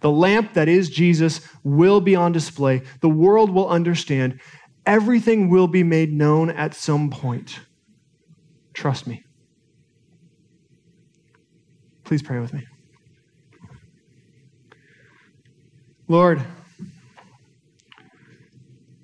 The 0.00 0.10
lamp 0.10 0.54
that 0.54 0.68
is 0.68 0.88
Jesus 0.90 1.40
will 1.62 2.00
be 2.00 2.16
on 2.16 2.32
display. 2.32 2.82
The 3.00 3.08
world 3.08 3.50
will 3.50 3.68
understand. 3.68 4.40
Everything 4.86 5.50
will 5.50 5.66
be 5.66 5.82
made 5.82 6.12
known 6.12 6.48
at 6.48 6.72
some 6.74 7.10
point. 7.10 7.58
Trust 8.72 9.06
me. 9.06 9.24
Please 12.04 12.22
pray 12.22 12.38
with 12.38 12.54
me. 12.54 12.64
Lord, 16.06 16.40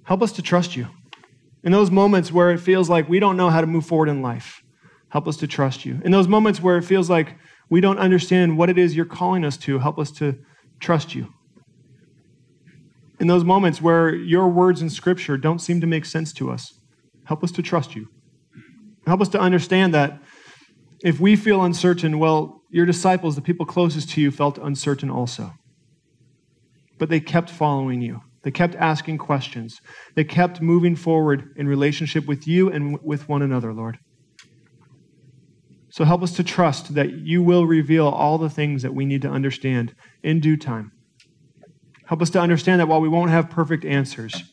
help 0.05 0.23
us 0.23 0.31
to 0.33 0.43
trust 0.43 0.77
you. 0.77 0.87
In 1.65 1.73
those 1.73 1.91
moments 1.91 2.31
where 2.31 2.53
it 2.53 2.59
feels 2.59 2.89
like 2.89 3.09
we 3.09 3.19
don't 3.19 3.37
know 3.37 3.51
how 3.51 3.61
to 3.61 3.67
move 3.67 3.85
forward 3.85 4.09
in 4.09 4.23
life, 4.23 4.63
help 5.09 5.27
us 5.27 5.37
to 5.39 5.49
trust 5.49 5.85
you. 5.85 6.01
In 6.05 6.13
those 6.13 6.29
moments 6.29 6.61
where 6.61 6.79
it 6.79 6.83
feels 6.83 7.11
like 7.11 7.37
we 7.71 7.81
don't 7.81 7.99
understand 7.99 8.57
what 8.57 8.71
it 8.71 8.79
is 8.79 8.95
you're 8.95 9.05
calling 9.05 9.45
us 9.45 9.57
to, 9.57 9.79
help 9.81 9.99
us 9.99 10.13
to 10.13 10.39
trust 10.79 11.15
you. 11.15 11.33
In 13.23 13.29
those 13.29 13.45
moments 13.45 13.81
where 13.81 14.13
your 14.13 14.49
words 14.49 14.83
in 14.83 14.91
Scripture 14.91 15.37
don't 15.37 15.61
seem 15.61 15.81
to 15.81 15.87
make 15.87 16.05
sense 16.05 16.33
to 16.33 16.51
us, 16.51 16.73
help 17.27 17.45
us 17.45 17.53
to 17.53 17.63
trust 17.63 17.95
you. 17.95 18.09
Help 19.07 19.21
us 19.21 19.29
to 19.29 19.39
understand 19.39 19.95
that 19.95 20.21
if 21.05 21.21
we 21.21 21.37
feel 21.37 21.63
uncertain, 21.63 22.19
well, 22.19 22.63
your 22.73 22.85
disciples, 22.85 23.37
the 23.37 23.41
people 23.41 23.65
closest 23.65 24.11
to 24.11 24.21
you, 24.21 24.33
felt 24.33 24.59
uncertain 24.59 25.09
also. 25.09 25.53
But 26.99 27.11
they 27.11 27.21
kept 27.21 27.49
following 27.49 28.03
you. 28.03 28.23
They 28.43 28.51
kept 28.51 28.75
asking 28.75 29.19
questions. 29.19 29.79
They 30.17 30.25
kept 30.25 30.61
moving 30.61 30.97
forward 30.97 31.45
in 31.57 31.69
relationship 31.69 32.27
with 32.27 32.49
you 32.49 32.73
and 32.73 32.99
with 33.05 33.29
one 33.29 33.43
another, 33.43 33.73
Lord. 33.73 33.99
So 35.93 36.03
help 36.03 36.25
us 36.25 36.33
to 36.33 36.43
trust 36.43 36.97
that 36.97 37.13
you 37.13 37.41
will 37.41 37.67
reveal 37.67 38.09
all 38.09 38.37
the 38.39 38.51
things 38.51 38.83
that 38.83 38.95
we 38.95 39.05
need 39.05 39.23
to 39.23 39.31
understand 39.31 39.95
in 40.25 40.41
due 40.41 40.57
time. 40.57 40.91
Help 42.13 42.21
us 42.21 42.29
to 42.29 42.39
understand 42.39 42.79
that 42.79 42.89
while 42.89 43.01
we 43.01 43.09
won't 43.09 43.31
have 43.31 43.49
perfect 43.49 43.87
answers, 43.87 44.53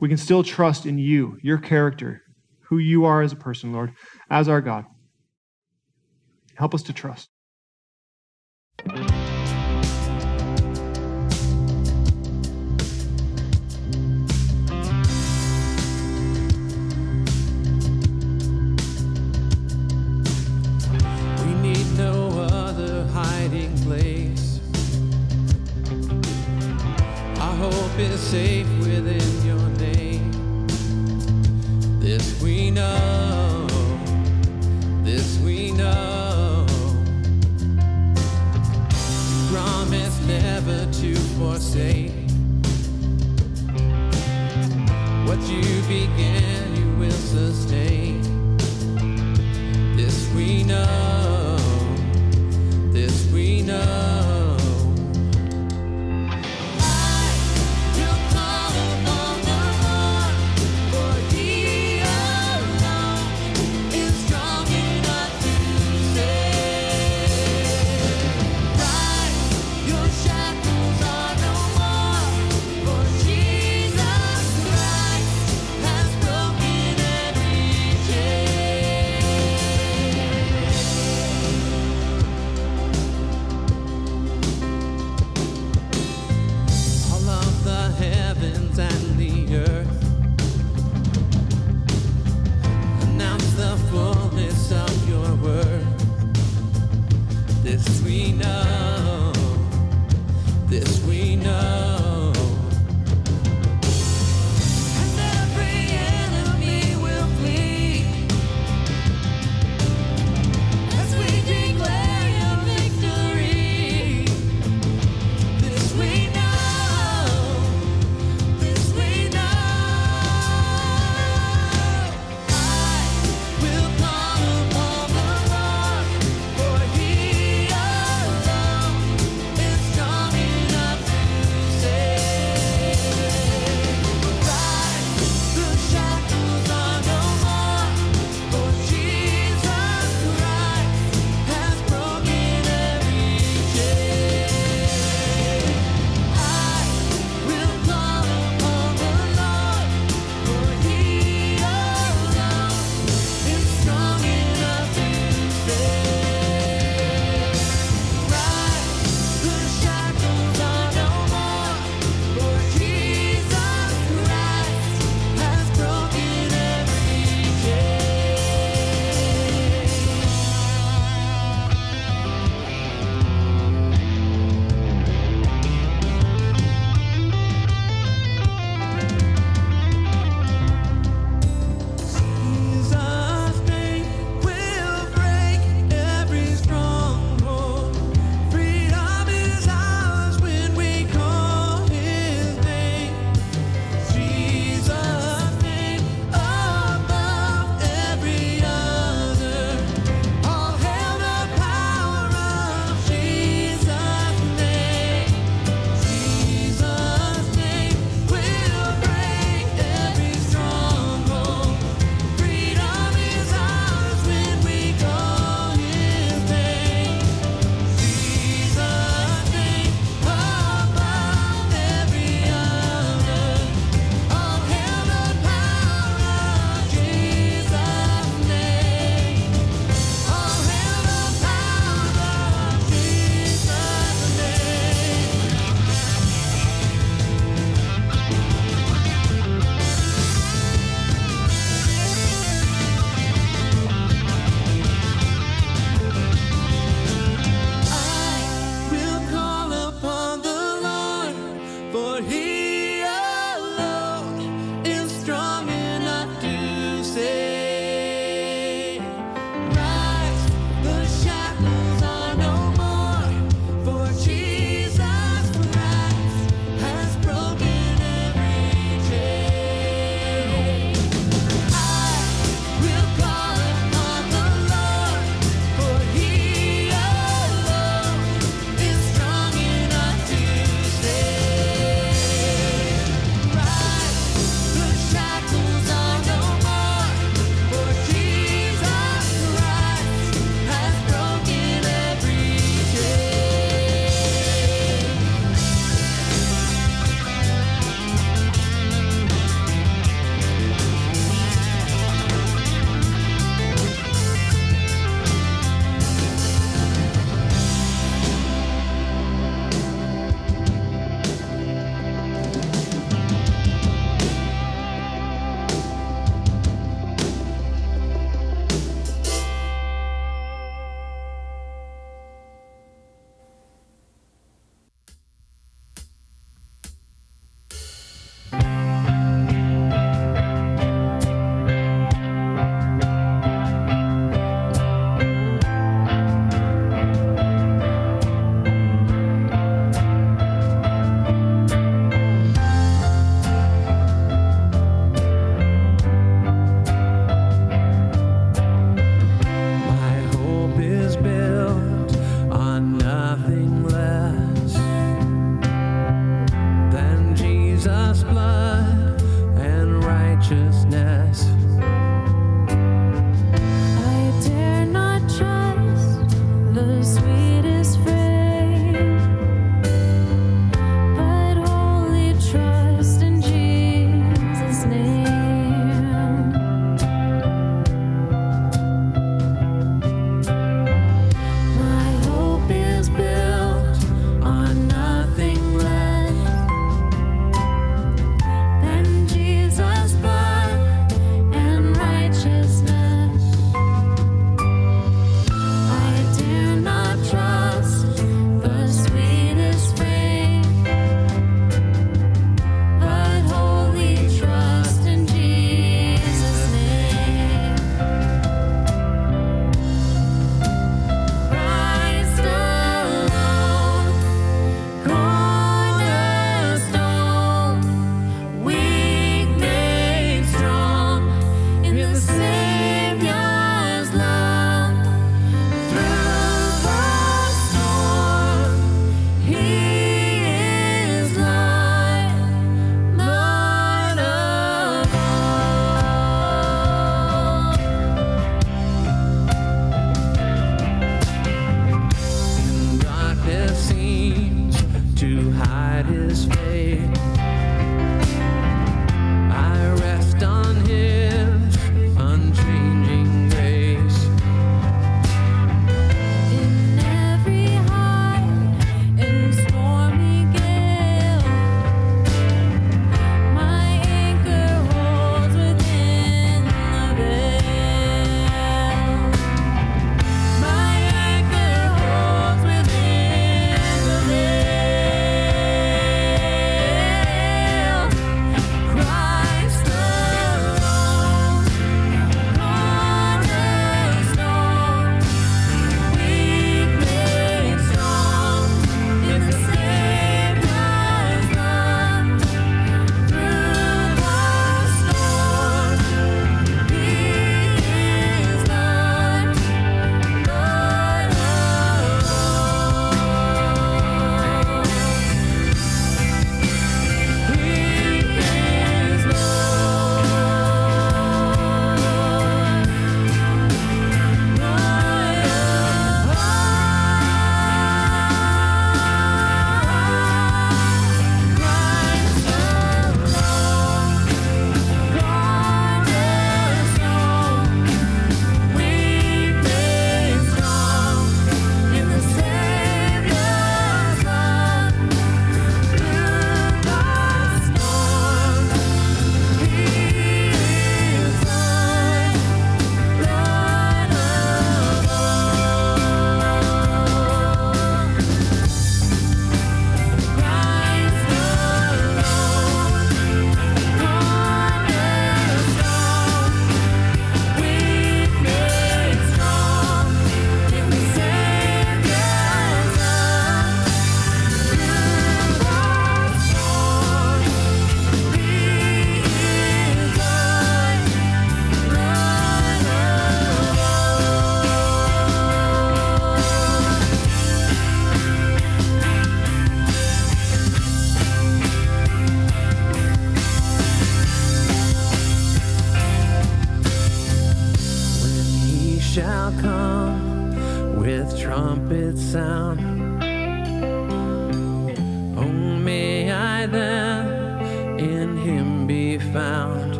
we 0.00 0.08
can 0.10 0.18
still 0.18 0.42
trust 0.42 0.84
in 0.84 0.98
you, 0.98 1.38
your 1.40 1.56
character, 1.56 2.20
who 2.64 2.76
you 2.76 3.06
are 3.06 3.22
as 3.22 3.32
a 3.32 3.36
person, 3.36 3.72
Lord, 3.72 3.94
as 4.28 4.50
our 4.50 4.60
God. 4.60 4.84
Help 6.56 6.74
us 6.74 6.82
to 6.82 6.92
trust. 6.92 7.30
Safe 28.30 28.68
within 28.80 29.46
your 29.46 29.68
name. 29.78 30.30
This 31.98 32.38
we 32.42 32.70
know, 32.70 33.66
this 35.02 35.38
we 35.38 35.72
know. 35.72 36.66
You 39.30 39.50
promise 39.50 40.20
never 40.26 40.84
to 41.00 41.14
forsake. 41.38 42.12
What 45.26 45.40
you 45.48 45.64
began, 45.88 46.76
you 46.76 46.88
will 46.98 47.22
sustain. 47.32 48.20
This 49.96 50.30
we 50.36 50.64
know, 50.64 51.56
this 52.92 53.26
we 53.32 53.62
know. 53.62 54.17